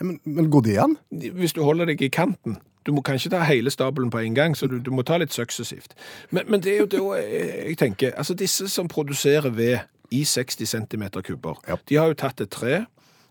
men, 0.00 0.20
men, 0.24 0.50
går 0.50 0.60
det 0.60 0.78
an? 0.78 0.96
Hvis 1.10 1.52
du 1.52 1.62
holder 1.62 1.90
deg 1.90 2.02
i 2.02 2.08
kanten. 2.08 2.60
Du 2.86 2.92
må 2.94 3.02
kanskje 3.02 3.32
ta 3.34 3.42
hele 3.44 3.70
stabelen 3.70 4.10
på 4.10 4.22
en 4.22 4.34
gang, 4.34 4.54
så 4.56 4.66
du, 4.66 4.78
du 4.78 4.92
må 4.94 5.02
ta 5.02 5.18
litt 5.18 5.34
suksessivt. 5.34 5.96
Men, 6.30 6.46
men, 6.48 6.62
det 6.62 6.76
er 6.76 6.78
jo 6.78 6.86
da 6.86 7.18
jeg 7.18 7.76
tenker 7.78 8.14
Altså, 8.14 8.34
disse 8.34 8.68
som 8.70 8.88
produserer 8.88 9.50
ved 9.50 9.78
i 10.10 10.22
60 10.24 10.66
cm 10.66 11.02
kubber, 11.20 11.58
ja. 11.68 11.76
de 11.88 11.96
har 11.98 12.06
jo 12.06 12.14
tatt 12.16 12.40
et 12.40 12.50
tre, 12.50 12.84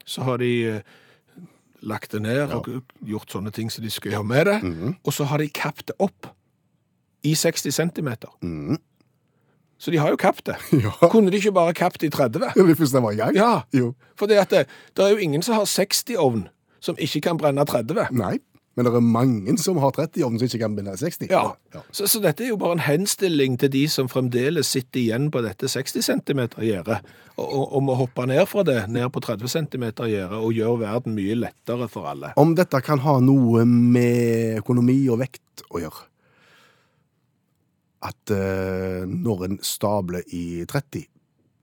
så 0.06 0.28
har 0.28 0.38
de 0.38 0.52
eh, 0.76 0.82
lagt 1.82 2.12
det 2.12 2.22
ned 2.26 2.54
og 2.56 2.68
gjort 3.06 3.32
sånne 3.32 3.52
ting 3.54 3.70
som 3.74 3.84
de 3.86 3.92
skal 3.94 4.16
gjøre 4.16 4.28
med 4.28 4.46
det. 4.50 4.58
Mm. 4.64 4.96
Og 5.04 5.14
så 5.14 5.28
har 5.30 5.42
de 5.42 5.50
kapt 5.54 5.88
det 5.92 5.98
opp 6.04 6.30
i 7.28 7.36
60 7.38 7.72
cm. 7.76 8.10
Mm. 8.42 8.78
Så 9.78 9.94
de 9.94 10.00
har 10.02 10.10
jo 10.10 10.18
kapt 10.18 10.46
det. 10.50 10.58
Ja. 10.86 10.94
Kunne 11.12 11.32
de 11.32 11.38
ikke 11.38 11.54
bare 11.54 11.74
kapt 11.78 12.04
i 12.04 12.10
30? 12.10 12.52
Ja, 12.56 12.64
Hvis 12.66 12.94
det 12.94 13.04
var 13.04 13.14
gang? 13.18 13.36
Ja, 13.38 13.92
for 14.18 14.30
det 14.30 14.40
er 14.58 15.10
jo 15.10 15.18
ingen 15.18 15.46
som 15.46 15.56
har 15.58 15.70
60-ovn 15.70 16.48
som 16.80 16.98
ikke 17.02 17.22
kan 17.30 17.38
brenne 17.38 17.66
30. 17.66 18.10
Nei. 18.18 18.38
Men 18.78 18.86
det 18.86 18.92
er 18.94 19.02
mange 19.02 19.56
som 19.58 19.80
har 19.82 19.90
30-ovn 19.96 20.36
som 20.38 20.46
ikke 20.46 20.60
kan 20.62 20.76
binde 20.78 20.94
60. 21.02 21.32
Ja, 21.32 21.56
ja. 21.74 21.80
Så, 21.90 22.06
så, 22.06 22.20
dette 22.22 22.44
er 22.46 22.52
jo 22.52 22.60
bare 22.62 22.76
en 22.78 22.84
henstilling 22.86 23.56
til 23.58 23.72
de 23.74 23.82
som 23.90 24.10
fremdeles 24.12 24.70
sitter 24.70 25.02
igjen 25.02 25.32
på 25.34 25.42
dette 25.42 25.66
60 25.72 26.06
cm-gjerdet, 26.06 27.00
om 27.42 27.90
å 27.90 27.96
hoppe 27.98 28.28
ned 28.30 28.44
fra 28.50 28.62
det, 28.68 28.84
ned 28.94 29.10
på 29.16 29.24
30 29.26 29.50
cm-gjerdet, 29.56 30.38
og 30.38 30.54
gjøre 30.54 30.84
verden 30.84 31.18
mye 31.18 31.40
lettere 31.40 31.90
for 31.90 32.06
alle. 32.12 32.36
Om 32.38 32.54
dette 32.60 32.84
kan 32.86 33.02
ha 33.02 33.18
noe 33.24 33.66
med 33.66 34.62
økonomi 34.62 35.00
og 35.10 35.24
vekt 35.24 35.66
å 35.74 35.82
gjøre? 35.82 36.06
At 38.06 38.30
uh, 38.30 39.10
når 39.10 39.46
en 39.48 39.60
stabler 39.66 40.22
i 40.38 40.68
30, 40.70 41.10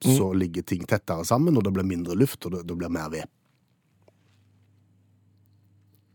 mm. 0.02 0.10
så 0.18 0.32
ligger 0.34 0.66
ting 0.66 0.82
tettere 0.82 1.22
sammen, 1.30 1.54
og 1.54 1.62
det 1.62 1.76
blir 1.78 1.86
mindre 1.86 2.18
luft, 2.18 2.42
og 2.42 2.58
det, 2.58 2.66
det 2.66 2.80
blir 2.82 2.90
mer 2.90 3.06
ved. 3.14 3.30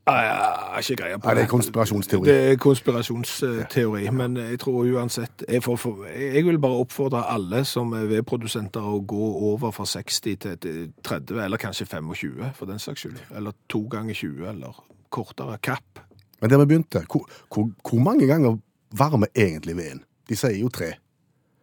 Jeg 0.10 0.84
ikke 0.84 0.95
greie 1.04 1.19
på 1.19 1.30
det. 1.30 1.38
det 1.38 1.43
er 1.43 1.50
konspirasjonsteori. 1.52 2.30
Det 2.30 2.52
er 2.52 2.60
konspirasjonsteori, 2.62 4.04
men 4.15 4.38
jeg 4.38 4.60
tror 4.60 4.86
uansett 4.86 5.43
jeg, 5.48 5.63
får, 5.63 6.06
jeg, 6.15 6.45
vil 6.45 6.60
bare 6.62 6.84
oppfordre 6.84 7.24
alle 7.34 7.63
som 7.67 7.93
er 7.98 8.08
vedprodusenter 8.10 8.86
å 8.86 9.00
gå 9.02 9.32
over 9.52 9.74
fra 9.76 9.86
60 9.89 10.39
til 10.45 10.80
30, 11.04 11.43
eller 11.45 11.62
kanskje 11.62 11.88
25 11.89 12.54
for 12.58 12.69
den 12.69 12.80
saks 12.80 13.06
skyld. 13.06 13.19
Eller 13.36 13.58
to 13.69 13.84
ganger 13.91 14.13
20, 14.13 14.48
eller 14.54 14.80
kortere 15.10 15.58
kapp. 15.62 16.04
Men 16.41 16.50
der 16.50 16.62
vi 16.63 16.72
begynte, 16.72 17.04
hvor, 17.12 17.28
hvor, 17.52 17.69
hvor 17.89 18.04
mange 18.04 18.28
ganger 18.28 18.58
varmer 18.95 19.28
egentlig 19.36 19.78
veden? 19.78 20.04
De 20.30 20.38
sier 20.38 20.60
jo 20.62 20.69
tre. 20.74 20.93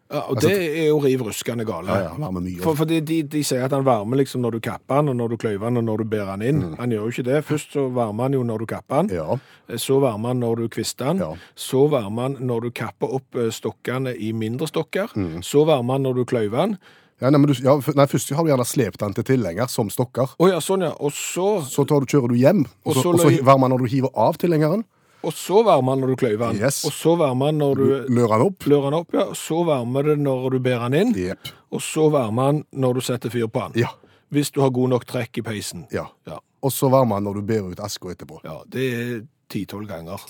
Ja, 0.07 0.21
og 0.21 0.37
altså, 0.37 0.49
Det 0.49 0.67
er 0.81 0.87
jo 0.87 0.99
riv 1.03 1.23
ruskende 1.27 1.65
gale. 1.67 1.91
Ja, 1.91 2.03
ja, 2.05 2.11
varmer 2.19 2.41
mye. 2.41 2.61
For, 2.63 2.79
for 2.79 2.87
de, 2.87 3.01
de, 3.03 3.23
de, 3.27 3.43
sier 3.45 3.65
at 3.67 3.73
han 3.75 3.87
varmer 3.87 4.21
liksom 4.21 4.45
når 4.45 4.57
du 4.57 4.61
kapper 4.63 5.01
han, 5.01 5.09
og 5.11 5.17
når 5.19 5.35
du 5.35 5.37
kløyver 5.43 5.67
han, 5.67 5.81
og 5.81 5.85
når 5.85 6.05
du 6.05 6.11
bærer 6.13 6.31
han 6.31 6.45
inn. 6.47 6.61
Mm. 6.63 6.77
Han 6.79 6.95
gjør 6.95 7.09
jo 7.09 7.15
ikke 7.15 7.27
det. 7.27 7.41
Først 7.49 7.75
så 7.75 7.89
varmer 7.95 8.29
han 8.29 8.37
jo 8.39 8.45
når 8.47 8.63
du 8.63 8.67
kapper 8.71 9.01
han. 9.03 9.11
Ja. 9.11 9.39
Eh, 9.67 9.81
så 9.83 9.99
varmer 10.03 10.35
han 10.35 10.45
når 10.45 10.63
du 10.63 10.69
kvister 10.77 11.11
han. 11.11 11.25
Ja. 11.25 11.33
Så 11.55 11.87
varmer 11.91 12.29
han 12.29 12.39
når 12.41 12.69
du 12.69 12.71
kapper 12.71 13.19
opp 13.19 13.41
eh, 13.41 13.51
stokkene 13.51 14.15
i 14.15 14.31
mindre 14.33 14.71
stokker. 14.71 15.11
Mm. 15.19 15.43
Så 15.43 15.67
varmer 15.67 15.99
han 15.99 16.07
når 16.07 16.23
du 16.23 16.25
kløyver 16.31 16.63
han. 16.63 16.79
Ja, 17.21 17.31
nei, 17.33 17.41
du, 17.49 17.55
ja, 17.65 17.79
nei, 17.97 18.05
Først 18.13 18.31
har 18.37 18.45
du 18.45 18.51
gjerne 18.51 18.67
slept 18.69 19.01
den 19.01 19.15
til 19.17 19.25
tilhenger 19.25 19.71
som 19.73 19.89
stokker. 19.91 20.37
Oh, 20.37 20.51
ja, 20.53 20.61
sånn 20.61 20.85
ja. 20.85 20.93
Og 21.01 21.15
så 21.17 21.63
Så 21.65 21.87
tar 21.89 22.05
du, 22.05 22.11
kjører 22.13 22.29
du 22.29 22.37
hjem, 22.37 22.67
og, 22.85 22.93
og 22.93 22.99
så, 23.01 23.15
og 23.17 23.23
så 23.25 23.33
varmer 23.41 23.67
han 23.67 23.75
når 23.75 23.87
du 23.87 23.95
hiver 23.95 24.13
av 24.13 24.37
tilhengeren 24.39 24.85
og 25.23 25.33
så 25.35 25.63
varmer 25.67 25.97
den 25.97 26.05
når 26.05 26.13
du 26.13 26.17
kløyver 26.21 26.53
den. 26.53 26.61
Yes. 26.63 26.83
Og 26.87 26.93
så 26.95 27.15
varmer 27.19 27.53
den 27.53 27.61
når 27.63 27.79
du 27.81 27.85
Lører 28.09 28.37
den 28.37 28.47
opp. 28.47 28.67
Lører 28.67 28.91
den 28.91 28.99
opp, 29.01 29.15
ja. 29.17 29.27
Så 29.35 29.63
varmer 29.67 30.11
det 30.11 30.19
når 30.23 30.51
du 30.51 30.59
bærer 30.63 30.91
den 30.91 31.01
inn. 31.01 31.15
Yep. 31.17 31.53
Og 31.73 31.83
så 31.83 32.09
varmer 32.13 32.53
den 32.53 32.65
når 32.73 32.99
du 32.99 33.07
setter 33.09 33.33
fyr 33.33 33.49
på 33.51 33.65
den. 33.67 33.81
Ja. 33.87 33.95
Hvis 34.35 34.51
du 34.51 34.61
har 34.63 34.75
god 34.75 34.93
nok 34.97 35.07
trekk 35.07 35.39
i 35.41 35.47
peisen. 35.47 35.87
Ja. 35.95 36.09
ja. 36.27 36.41
Og 36.63 36.75
så 36.75 36.91
varmer 36.93 37.21
den 37.21 37.31
når 37.31 37.41
du 37.41 37.49
bærer 37.49 37.73
ut 37.73 37.83
aska 37.83 38.13
etterpå. 38.13 38.43
Ja, 38.45 38.61
det 38.71 38.91
er 38.93 39.25
ti-tolv 39.51 39.89
ganger. 39.91 40.23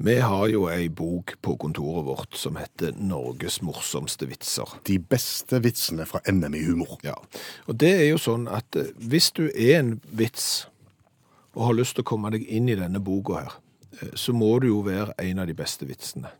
Vi 0.00 0.14
har 0.16 0.46
jo 0.48 0.62
ei 0.72 0.86
bok 0.88 1.34
på 1.44 1.58
kontoret 1.60 2.06
vårt 2.06 2.36
som 2.40 2.56
heter 2.56 2.94
'Norges 2.96 3.60
morsomste 3.60 4.24
vitser'. 4.24 4.78
De 4.88 4.96
beste 4.98 5.60
vitsene 5.60 6.06
fra 6.08 6.22
NM 6.24 6.54
i 6.54 6.62
humor. 6.64 6.96
Ja, 7.04 7.18
og 7.66 7.76
det 7.76 7.92
er 8.00 8.08
jo 8.08 8.16
sånn 8.16 8.48
at 8.48 8.76
eh, 8.76 8.94
hvis 8.96 9.28
du 9.36 9.50
er 9.52 9.78
en 9.78 10.00
vits 10.08 10.70
og 11.56 11.66
har 11.66 11.78
lyst 11.78 11.98
til 11.98 12.06
å 12.06 12.10
komme 12.12 12.30
deg 12.34 12.46
inn 12.48 12.68
i 12.70 12.78
denne 12.78 13.02
boka 13.02 13.40
her, 13.40 13.56
eh, 14.00 14.14
så 14.14 14.34
må 14.36 14.58
du 14.62 14.70
jo 14.70 14.84
være 14.86 15.16
en 15.18 15.42
av 15.42 15.50
de 15.50 15.56
beste 15.56 15.88
vitsene. 15.88 16.30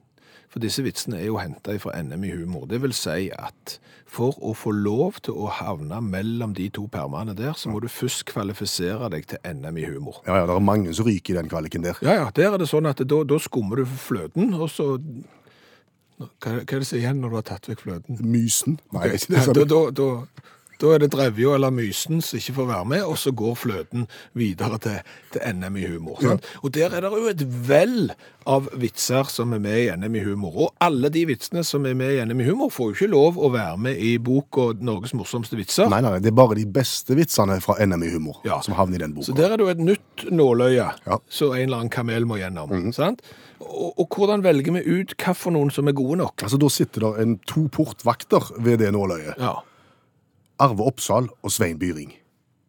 For 0.50 0.62
disse 0.62 0.82
vitsene 0.82 1.20
er 1.20 1.28
jo 1.28 1.38
henta 1.38 1.76
fra 1.78 1.94
NM 2.02 2.24
i 2.26 2.32
humor. 2.34 2.64
Det 2.66 2.80
vil 2.82 2.94
si 2.96 3.28
at 3.30 3.76
for 4.10 4.34
å 4.42 4.50
få 4.58 4.72
lov 4.74 5.20
til 5.22 5.36
å 5.38 5.46
havne 5.60 6.00
mellom 6.02 6.56
de 6.58 6.66
to 6.74 6.88
permene 6.90 7.36
der, 7.38 7.52
så 7.54 7.70
må 7.70 7.78
du 7.82 7.86
først 7.86 8.24
kvalifisere 8.26 9.12
deg 9.14 9.28
til 9.30 9.38
NM 9.46 9.78
i 9.78 9.86
humor. 9.86 10.18
Ja, 10.26 10.40
ja, 10.40 10.48
det 10.50 10.56
er 10.56 10.64
mange 10.66 10.94
som 10.98 11.06
ryker 11.06 11.36
i 11.36 11.38
den 11.38 11.50
kvaliken 11.52 11.86
der. 11.86 12.00
Ja, 12.02 12.16
ja. 12.18 12.30
Der 12.34 12.56
er 12.56 12.58
det 12.58 12.66
sånn 12.72 12.90
at 12.90 12.98
da, 12.98 13.20
da 13.22 13.38
skummer 13.38 13.78
du 13.78 13.86
fløten, 13.86 14.50
og 14.58 14.66
så 14.74 14.96
hva, 16.20 16.58
hva 16.58 16.58
er 16.58 16.82
det 16.82 16.86
som 16.88 16.98
igjen 16.98 17.22
når 17.22 17.30
du 17.30 17.36
har 17.38 17.46
tatt 17.48 17.70
vekk 17.70 17.84
fløten? 17.86 18.18
Mysen. 18.20 18.80
Nei, 18.96 19.06
okay. 19.14 19.46
Da, 19.56 19.64
da, 19.64 19.80
da, 19.94 20.08
da 20.80 20.94
er 20.94 21.02
det 21.02 21.10
Drevja 21.12 21.54
eller 21.56 21.72
Mysen 21.74 22.22
som 22.24 22.40
ikke 22.40 22.56
får 22.56 22.68
være 22.70 22.88
med, 22.94 23.04
og 23.04 23.18
så 23.20 23.32
går 23.36 23.56
fløten 23.58 24.06
videre 24.38 24.78
til, 24.82 25.00
til 25.34 25.56
NM 25.58 25.76
i 25.76 25.86
humor. 25.90 26.20
Ja. 26.24 26.36
Og 26.64 26.74
der 26.74 26.94
er 26.96 27.04
det 27.04 27.10
jo 27.12 27.30
et 27.30 27.44
vell 27.68 28.12
av 28.48 28.70
vitser 28.80 29.28
som 29.28 29.52
er 29.52 29.60
med 29.62 29.76
i 29.82 29.90
NM 29.92 30.16
i 30.16 30.22
humor. 30.24 30.56
Og 30.64 30.72
alle 30.82 31.10
de 31.12 31.26
vitsene 31.28 31.62
som 31.66 31.84
er 31.86 31.96
med 31.98 32.14
i 32.16 32.24
NM 32.24 32.40
i 32.40 32.48
humor, 32.48 32.72
får 32.72 32.90
jo 32.90 32.96
ikke 32.96 33.10
lov 33.12 33.38
å 33.38 33.52
være 33.52 33.76
med 33.88 34.00
i 34.00 34.14
boka 34.16 34.70
'Norges 34.80 35.14
morsomste 35.18 35.58
vitser'. 35.58 35.90
Nei, 35.92 36.00
nei, 36.04 36.16
det 36.24 36.32
er 36.32 36.38
bare 36.40 36.56
de 36.58 36.66
beste 36.66 37.16
vitsene 37.18 37.60
fra 37.60 37.76
NM 37.84 38.06
i 38.06 38.10
humor 38.14 38.40
ja. 38.48 38.60
som 38.64 38.74
havner 38.78 39.00
i 39.00 39.04
den 39.04 39.14
boka. 39.14 39.28
Så 39.30 39.36
der 39.36 39.52
er 39.52 39.60
det 39.60 39.68
jo 39.68 39.74
et 39.74 39.84
nytt 39.84 40.26
nåløye 40.30 40.88
ja. 41.06 41.20
som 41.28 41.52
en 41.52 41.60
eller 41.60 41.82
annen 41.82 41.92
kamel 41.92 42.28
må 42.28 42.40
gjennom. 42.40 42.72
Mm. 42.72 42.92
sant? 42.96 43.22
Og, 43.60 43.92
og, 44.00 44.06
hvordan 44.16 44.40
velger 44.42 44.72
vi 44.72 45.00
ut 45.00 45.14
for 45.36 45.52
noen 45.52 45.70
som 45.70 45.88
er 45.88 45.92
gode 45.92 46.16
nok? 46.22 46.40
Altså, 46.42 46.56
Da 46.56 46.68
sitter 46.72 47.04
det 47.04 47.22
en 47.22 47.34
to 47.44 47.68
portvakter 47.68 48.54
ved 48.58 48.80
det 48.80 48.94
nåløyet. 48.96 49.36
Ja. 49.36 49.58
Arve 50.60 50.84
Oppsal 50.84 51.30
og 51.30 51.52
Svein 51.54 51.78
Byring. 51.80 52.12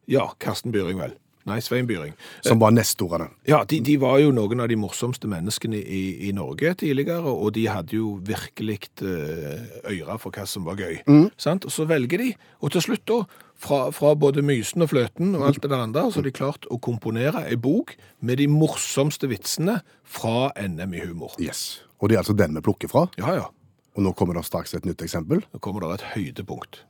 Ja, 0.07 0.29
Karsten 0.39 0.71
Byring, 0.71 0.99
vel. 0.99 1.17
Nei, 1.49 1.57
Svein 1.63 1.87
Byring. 1.89 2.13
Som 2.45 2.59
var 2.61 2.71
nestorene. 2.71 3.31
Ja, 3.49 3.63
de, 3.67 3.79
de, 3.81 3.95
var 3.99 4.19
jo 4.21 4.29
noen 4.35 4.61
av 4.61 4.69
de 4.69 4.77
morsomste 4.77 5.27
menneskene 5.29 5.79
i, 5.81 6.01
i 6.29 6.33
Norge 6.37 6.75
tidligere, 6.83 7.19
og 7.25 7.55
de 7.57 7.65
hadde 7.67 7.97
jo 7.97 8.13
virkelig 8.27 8.77
uh, 9.01 9.63
øyre 9.89 10.19
for 10.21 10.31
hva 10.31 10.45
som 10.47 10.67
var 10.69 10.77
gøy. 10.79 10.99
Mm. 11.09 11.31
Sant? 11.41 11.65
Og 11.65 11.73
så 11.73 11.87
velger 11.89 12.21
de, 12.21 12.29
og 12.61 12.75
til 12.75 12.85
slutt 12.85 13.03
da, 13.09 13.23
fra, 13.61 13.81
fra, 13.95 14.13
både 14.17 14.45
Mysen 14.45 14.85
og 14.85 14.91
Fløten 14.93 15.33
og 15.37 15.47
alt 15.49 15.63
det 15.63 15.71
der 15.73 15.81
andre, 15.81 16.05
så 16.11 16.21
har 16.21 16.29
de 16.29 16.35
klart 16.37 16.69
å 16.69 16.77
komponere 16.81 17.43
ei 17.49 17.57
bok 17.59 17.95
med 18.21 18.39
de 18.41 18.47
morsomste 18.51 19.29
vitsene 19.31 19.81
fra 20.05 20.51
NM 20.61 20.93
i 20.93 21.03
humor. 21.07 21.35
Yes, 21.41 21.81
Og 21.99 22.09
det 22.09 22.19
er 22.19 22.23
altså 22.23 22.37
den 22.37 22.55
vi 22.57 22.63
plukker 22.69 22.91
fra? 22.91 23.07
Ja, 23.17 23.35
ja. 23.41 23.49
Og 23.97 24.05
nå 24.05 24.13
kommer 24.15 24.37
det 24.37 24.45
straks 24.47 24.77
et 24.77 24.85
nytt 24.87 25.01
eksempel? 25.03 25.41
Nå 25.51 25.59
kommer 25.59 25.83
det 25.83 25.99
et 25.99 26.09
høydepunkt. 26.13 26.85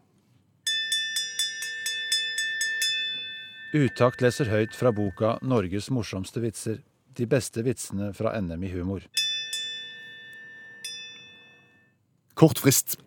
Utakt 3.72 4.20
leser 4.20 4.50
høyt 4.52 4.74
fra 4.76 4.92
boka 4.92 5.38
'Norges 5.40 5.88
morsomste 5.96 6.42
vitser'. 6.44 6.82
De 7.16 7.24
beste 7.26 7.64
vitsene 7.64 8.10
fra 8.14 8.34
NM 8.36 8.64
i 8.64 8.72
humor. 8.72 9.06
Kort 12.36 12.60
frist. 12.60 12.98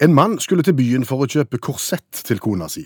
En 0.00 0.14
mann 0.14 0.38
skulle 0.38 0.62
til 0.62 0.76
byen 0.78 1.04
for 1.04 1.18
å 1.18 1.26
kjøpe 1.26 1.58
korsett 1.58 2.22
til 2.22 2.38
kona 2.38 2.68
si. 2.70 2.84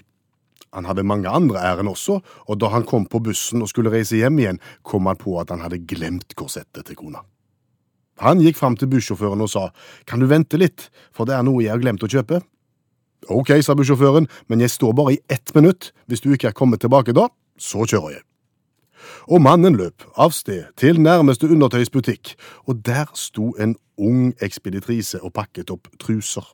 Han 0.72 0.86
hadde 0.88 1.04
mange 1.04 1.28
andre 1.28 1.58
ærend 1.60 1.92
også, 1.92 2.20
og 2.48 2.58
da 2.60 2.70
han 2.72 2.86
kom 2.88 3.04
på 3.04 3.20
bussen 3.20 3.60
og 3.60 3.68
skulle 3.68 3.92
reise 3.92 4.16
hjem 4.16 4.38
igjen, 4.38 4.60
kom 4.82 5.08
han 5.10 5.18
på 5.20 5.34
at 5.40 5.50
han 5.50 5.60
hadde 5.60 5.82
glemt 5.84 6.32
korsettet 6.38 6.86
til 6.86 6.96
kona. 6.96 7.20
Han 8.20 8.40
gikk 8.40 8.56
fram 8.56 8.76
til 8.76 8.88
bussjåføren 8.88 9.40
og 9.40 9.50
sa, 9.50 9.70
kan 10.06 10.20
du 10.20 10.28
vente 10.30 10.56
litt, 10.56 10.88
for 11.12 11.28
det 11.28 11.34
er 11.36 11.44
noe 11.44 11.64
jeg 11.64 11.72
har 11.72 11.82
glemt 11.82 12.04
å 12.04 12.08
kjøpe. 12.08 12.40
Ok, 13.28 13.52
sa 13.62 13.74
bussjåføren, 13.76 14.28
men 14.48 14.60
jeg 14.60 14.70
står 14.70 14.94
bare 14.96 15.14
i 15.14 15.20
ett 15.28 15.54
minutt. 15.54 15.92
Hvis 16.06 16.22
du 16.24 16.32
ikke 16.32 16.48
er 16.48 16.56
kommet 16.56 16.80
tilbake 16.80 17.12
da, 17.12 17.28
så 17.58 17.84
kjører 17.84 18.16
jeg. 18.16 18.24
Og 19.28 19.42
mannen 19.42 19.76
løp 19.76 20.04
av 20.16 20.32
sted 20.36 20.70
til 20.80 21.00
nærmeste 21.00 21.48
undertøysbutikk, 21.48 22.34
og 22.68 22.80
der 22.86 23.10
sto 23.14 23.52
en 23.60 23.76
ung 24.00 24.32
ekspeditrise 24.40 25.20
og 25.24 25.34
pakket 25.36 25.72
opp 25.72 25.88
truser. 26.00 26.44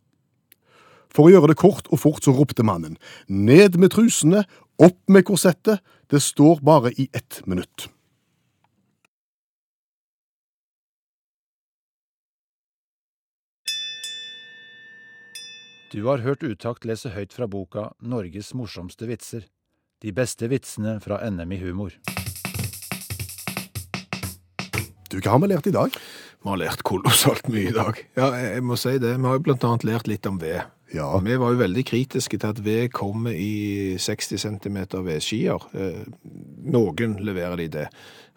For 1.11 1.27
å 1.27 1.33
gjøre 1.33 1.53
det 1.53 1.61
kort 1.61 1.89
og 1.91 2.03
fort 2.03 2.27
så 2.27 2.35
ropte 2.35 2.67
mannen, 2.67 2.99
ned 3.29 3.79
med 3.81 3.95
trusene, 3.95 4.45
opp 4.83 4.99
med 5.09 5.25
korsettet, 5.25 5.81
det 6.11 6.23
står 6.23 6.61
bare 6.63 6.93
i 6.95 7.09
ett 7.15 7.41
minutt. 7.47 7.89
Du 15.93 16.03
har 16.05 16.19
hørt 16.19 16.43
Utakt 16.43 16.85
lese 16.89 17.13
høyt 17.15 17.35
fra 17.37 17.47
boka 17.47 17.93
Norges 18.03 18.51
morsomste 18.59 19.07
vitser. 19.07 19.45
De 20.03 20.11
beste 20.13 20.49
vitsene 20.51 20.97
fra 21.01 21.21
NM 21.31 21.53
i 21.55 21.59
humor. 21.63 21.95
Du, 25.07 25.21
hva 25.23 25.37
har 25.37 25.43
vi 25.45 25.51
lært 25.53 25.69
i 25.71 25.75
dag? 25.77 25.95
Vi 26.43 26.51
har 26.51 26.59
lært 26.59 26.83
kolossalt 26.87 27.47
mye 27.53 27.71
i 27.71 27.77
dag. 27.77 28.01
Ja, 28.19 28.33
jeg 28.35 28.65
må 28.67 28.75
si 28.81 28.97
det. 28.99 29.15
Vi 29.15 29.29
har 29.31 29.39
jo 29.39 29.45
blant 29.47 29.65
annet 29.69 29.87
lært 29.87 30.11
litt 30.11 30.27
om 30.27 30.41
ved. 30.43 30.67
Ja, 30.95 31.07
Vi 31.19 31.39
var 31.39 31.55
jo 31.55 31.63
veldig 31.63 31.83
kritiske 31.87 32.39
til 32.39 32.51
at 32.51 32.61
ved 32.63 32.91
kommer 32.95 33.35
i 33.35 33.97
60 33.99 34.43
cm 34.43 34.79
vedskier. 35.07 35.63
Eh, 35.75 36.05
Noen 36.67 37.17
leverer 37.27 37.57
de 37.63 37.69
det, 37.79 37.87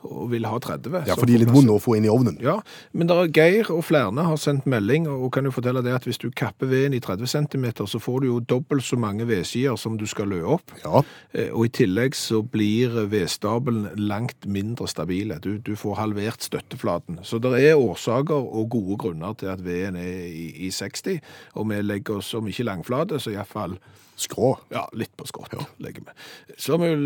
og 0.03 0.29
vil 0.31 0.45
ha 0.47 0.57
30. 0.59 1.03
ja 1.07 1.15
for 1.19 1.25
de 1.27 1.35
er 1.35 1.43
litt 1.43 1.51
vonde 1.53 1.73
å 1.75 1.81
få 1.81 1.97
inn 1.97 2.05
i 2.07 2.11
ovnen. 2.11 2.37
Ja, 2.41 2.59
men 2.93 3.07
der 3.09 3.23
er 3.25 3.31
Geir 3.35 3.71
og 3.73 3.83
flere 3.83 4.11
har 4.23 4.37
sendt 4.37 4.65
melding, 4.65 5.07
og 5.07 5.31
kan 5.35 5.45
jo 5.45 5.51
fortelle 5.51 5.83
det 5.83 5.93
at 5.93 6.05
hvis 6.07 6.17
du 6.21 6.29
kapper 6.31 6.69
veden 6.71 6.93
i 6.93 6.99
30 7.03 7.27
cm, 7.27 7.65
så 7.87 7.99
får 7.99 8.21
du 8.21 8.27
jo 8.27 8.39
dobbelt 8.39 8.83
så 8.83 8.97
mange 8.99 9.27
vedskier 9.27 9.75
som 9.77 9.97
du 9.99 10.05
skal 10.07 10.31
lø 10.31 10.43
opp. 10.57 10.71
Ja, 10.85 11.03
Eh, 11.33 11.49
Og 11.53 11.65
i 11.65 11.69
tillegg 11.69 12.15
så 12.15 12.41
blir 12.41 12.89
vedstabelen 13.11 13.89
langt 13.97 14.45
mindre 14.47 14.87
stabile. 14.87 15.39
Du, 15.39 15.57
du 15.57 15.75
får 15.75 15.95
halvert 15.95 16.41
støtteflaten. 16.43 17.19
Så 17.23 17.39
det 17.39 17.51
er 17.61 17.77
årsaker 17.77 18.35
og 18.35 18.69
gode 18.69 18.97
grunner 18.97 19.33
til 19.33 19.51
at 19.51 19.63
veden 19.65 19.95
er 19.95 20.25
i, 20.27 20.47
i 20.67 20.71
60, 20.71 21.19
og 21.55 21.69
vi 21.69 21.81
legger 21.81 22.17
oss 22.17 22.33
om 22.33 22.47
ikke 22.47 22.63
langflate, 22.65 23.19
så 23.19 23.33
iallfall 23.33 23.77
skrå. 24.21 24.53
ja, 24.73 24.85
litt 24.93 25.15
på 25.17 25.27
skrå. 25.29 25.47
vi. 25.79 26.13
Så 26.57 26.75
har 26.75 26.83
vi 26.83 26.91
jo 26.91 26.99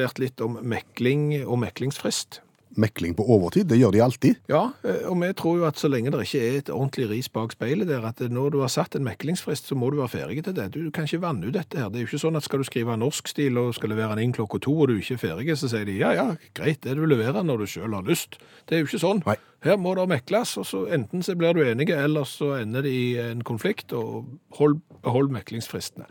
lært 0.00 0.20
litt 0.22 0.40
om 0.44 0.58
mekling 0.62 1.32
og 1.44 1.60
meklingsfrist. 1.64 2.40
Mekling 2.80 3.14
på 3.18 3.26
overtid, 3.36 3.68
det 3.70 3.78
gjør 3.80 3.94
de 3.94 4.02
alltid. 4.04 4.40
Ja, 4.50 4.62
eh, 4.86 5.02
og 5.10 5.18
vi 5.20 5.30
tror 5.36 5.58
jo 5.60 5.66
at 5.68 5.80
så 5.80 5.90
lenge 5.90 6.12
det 6.14 6.22
ikke 6.26 6.42
er 6.42 6.58
et 6.60 6.72
ordentlig 6.72 7.08
ris 7.10 7.28
bak 7.32 7.54
speilet 7.54 7.90
der, 7.90 8.06
at 8.08 8.22
når 8.32 8.54
du 8.54 8.60
har 8.64 8.72
satt 8.72 8.96
en 8.96 9.04
meklingsfrist, 9.06 9.68
så 9.68 9.78
må 9.78 9.90
du 9.92 9.98
være 10.00 10.14
ferdig 10.14 10.44
til 10.46 10.56
det. 10.56 10.70
Du 10.74 10.90
kan 10.94 11.08
ikke 11.08 11.22
vanne 11.24 11.48
ut 11.48 11.56
dette 11.56 11.78
her. 11.78 11.90
Det 11.90 12.00
er 12.00 12.06
jo 12.06 12.10
ikke 12.10 12.22
sånn 12.24 12.40
at 12.40 12.46
skal 12.46 12.62
du 12.62 12.68
skrive 12.68 12.96
norsk 13.00 13.30
stil 13.30 13.60
og 13.60 13.74
skal 13.76 13.92
levere 13.94 14.16
den 14.16 14.28
inn 14.30 14.36
klokka 14.36 14.62
to, 14.64 14.74
og 14.80 14.90
du 14.90 14.96
ikke 14.96 15.18
er 15.18 15.24
ferdig, 15.24 15.58
så 15.60 15.70
sier 15.70 15.86
de 15.88 15.98
ja, 16.00 16.14
ja, 16.16 16.26
greit, 16.56 16.82
det 16.86 16.96
du 16.98 17.04
leverer 17.06 17.44
når 17.46 17.64
du 17.64 17.70
selv 17.70 17.98
har 17.98 18.06
lyst. 18.08 18.40
Det 18.66 18.76
er 18.76 18.84
jo 18.84 18.90
ikke 18.90 19.04
sånn. 19.04 19.24
Nei. 19.28 19.36
Her 19.64 19.76
må 19.76 19.92
det 19.96 20.06
mekles, 20.08 20.54
og 20.60 20.64
så 20.68 20.86
enten 20.88 21.24
så 21.24 21.34
blir 21.36 21.52
du 21.56 21.60
enige, 21.66 21.98
eller 22.00 22.24
så 22.28 22.54
ender 22.62 22.86
det 22.86 22.94
i 22.96 23.08
en 23.20 23.44
konflikt, 23.44 23.92
og 23.92 24.30
hold, 24.56 24.78
hold 25.04 25.28
meklingsfristene. 25.34 26.08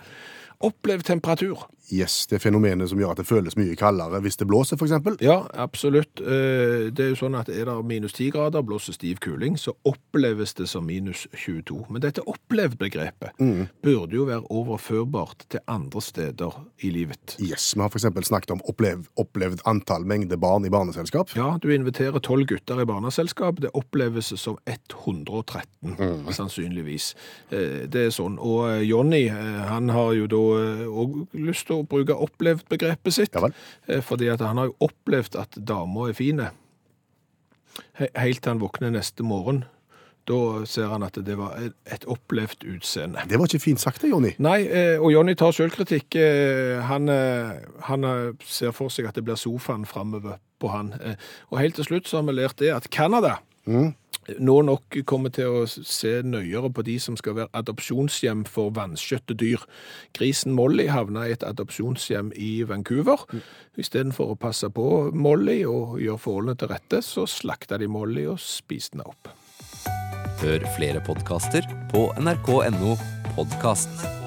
Opplev 0.59 1.01
temperatur. 1.07 1.65
Yes, 1.91 2.27
det 2.29 2.39
fenomenet 2.43 2.89
som 2.91 2.99
gjør 3.01 3.11
at 3.15 3.17
det 3.21 3.27
føles 3.27 3.55
mye 3.57 3.75
kaldere 3.79 4.19
hvis 4.21 4.37
det 4.37 4.47
blåser, 4.49 4.77
eksempel. 4.85 5.17
Ja, 5.25 5.39
absolutt. 5.53 6.21
Eh, 6.21 6.89
Det 6.93 6.99
er 7.05 7.09
jo 7.13 7.19
sånn 7.19 7.35
at 7.39 7.49
er 7.49 7.65
det 7.65 7.75
minus 7.85 8.13
10 8.13 8.31
grader, 8.31 8.61
blåser 8.65 8.93
stiv 8.93 9.17
kuling, 9.23 9.57
så 9.57 9.73
oppleves 9.85 10.53
det 10.53 10.67
som 10.69 10.85
minus 10.85 11.27
22. 11.33 11.85
Men 11.89 12.01
dette 12.01 12.21
opplevd-begrepet 12.21 13.37
burde 13.83 14.15
jo 14.15 14.25
være 14.25 14.45
overførbart 14.51 15.45
til 15.49 15.59
andre 15.67 16.01
steder 16.01 16.55
i 16.83 16.89
livet. 16.93 17.35
Yes, 17.39 17.73
vi 17.75 17.81
har 17.81 17.89
eksempel 17.89 18.23
snakket 18.27 18.51
om 18.51 18.61
opplev, 18.69 19.07
opplevd 19.17 19.61
antall 19.69 20.05
mengde 20.05 20.37
barn 20.39 20.65
i 20.65 20.69
barneselskap. 20.73 21.33
Ja, 21.35 21.57
du 21.61 21.69
inviterer 21.73 22.19
12 22.19 22.45
gutter 22.45 22.81
i 22.81 22.85
barneselskap, 22.85 23.59
det 23.61 23.71
oppleves 23.73 24.33
som 24.39 24.57
113, 24.67 25.95
sannsynligvis. 26.33 27.13
Eh, 27.51 27.87
Det 27.89 28.05
er 28.07 28.11
sånn. 28.13 28.37
Og 28.39 28.69
eh, 28.69 28.83
Jonny, 28.87 29.27
han 29.29 29.89
har 29.89 30.13
jo 30.13 30.27
da 30.27 30.39
òg 30.89 31.15
lyst 31.33 31.67
til 31.69 31.78
å 31.78 31.78
bruke 31.87 32.15
opplevd-begrepet 32.15 33.13
sitt. 33.13 33.33
Ja. 33.35 33.49
Eh, 33.87 34.01
Fordi 34.01 34.27
at 34.33 34.39
han 34.41 34.57
har 34.57 34.65
jo 34.71 34.75
opplevd 34.89 35.35
at 35.39 35.55
dama 35.67 36.09
er 36.09 36.13
fine. 36.17 36.49
Helt 38.15 38.41
til 38.43 38.49
han 38.51 38.59
våkner 38.61 38.91
neste 38.91 39.23
morgen. 39.23 39.63
Da 40.29 40.65
ser 40.69 40.87
han 40.91 41.03
at 41.03 41.15
det 41.25 41.37
var 41.37 41.55
et- 41.85 42.05
opplevd 42.05 42.65
utseende. 42.75 43.23
Det 43.27 43.39
var 43.39 43.47
ikke 43.47 43.59
fint 43.63 43.79
sagt 43.81 44.01
det, 44.01 44.09
Jonny. 44.11 44.35
Nei, 44.37 44.67
eh, 44.67 44.99
og 45.01 45.11
Jonny 45.11 45.33
tar 45.33 45.51
selvkritikk. 45.51 46.15
Eh, 46.15 46.81
Han, 46.83 47.07
han 47.81 48.37
ser 48.45 48.71
for 48.71 48.89
seg 48.89 49.07
at 49.07 49.15
det 49.15 49.23
blir 49.25 49.35
sofaen 49.35 49.85
framover 49.85 50.37
på 50.59 50.69
han. 50.69 50.93
Og 51.51 51.59
helt 51.59 51.75
til 51.75 51.85
slutt 51.85 52.07
så 52.07 52.17
har 52.17 52.23
vi 52.27 52.33
lært 52.41 52.57
det 52.57 52.69
at 52.75 52.89
Canada 52.91 53.39
nå 54.37 54.55
nok 54.67 54.99
kommer 55.09 55.33
til 55.33 55.61
å 55.61 55.63
se 55.67 56.19
nøyere 56.25 56.71
på 56.73 56.83
de 56.85 56.97
som 57.01 57.17
skal 57.19 57.37
være 57.37 57.53
adopsjonshjem 57.57 58.45
for 58.49 58.73
vanskjøtte 58.75 59.37
dyr. 59.39 59.63
Grisen 60.17 60.53
Molly 60.57 60.89
havna 60.91 61.25
i 61.27 61.33
et 61.37 61.45
adopsjonshjem 61.47 62.33
i 62.37 62.51
Vancouver. 62.69 63.25
Istedenfor 63.79 64.35
å 64.35 64.39
passe 64.39 64.69
på 64.73 65.09
Molly 65.13 65.61
og 65.65 65.97
gjøre 66.03 66.23
forholdene 66.25 66.59
til 66.59 66.73
rette, 66.73 67.01
så 67.05 67.25
slakta 67.29 67.79
de 67.81 67.89
Molly 67.89 68.27
og 68.29 68.41
spiste 68.43 68.99
henne 68.99 69.09
opp. 69.09 69.33
Hør 70.39 70.63
flere 70.77 71.01
podkaster 71.03 71.65
på 71.91 72.07
nrk.no 72.19 72.95
podkast. 73.35 74.18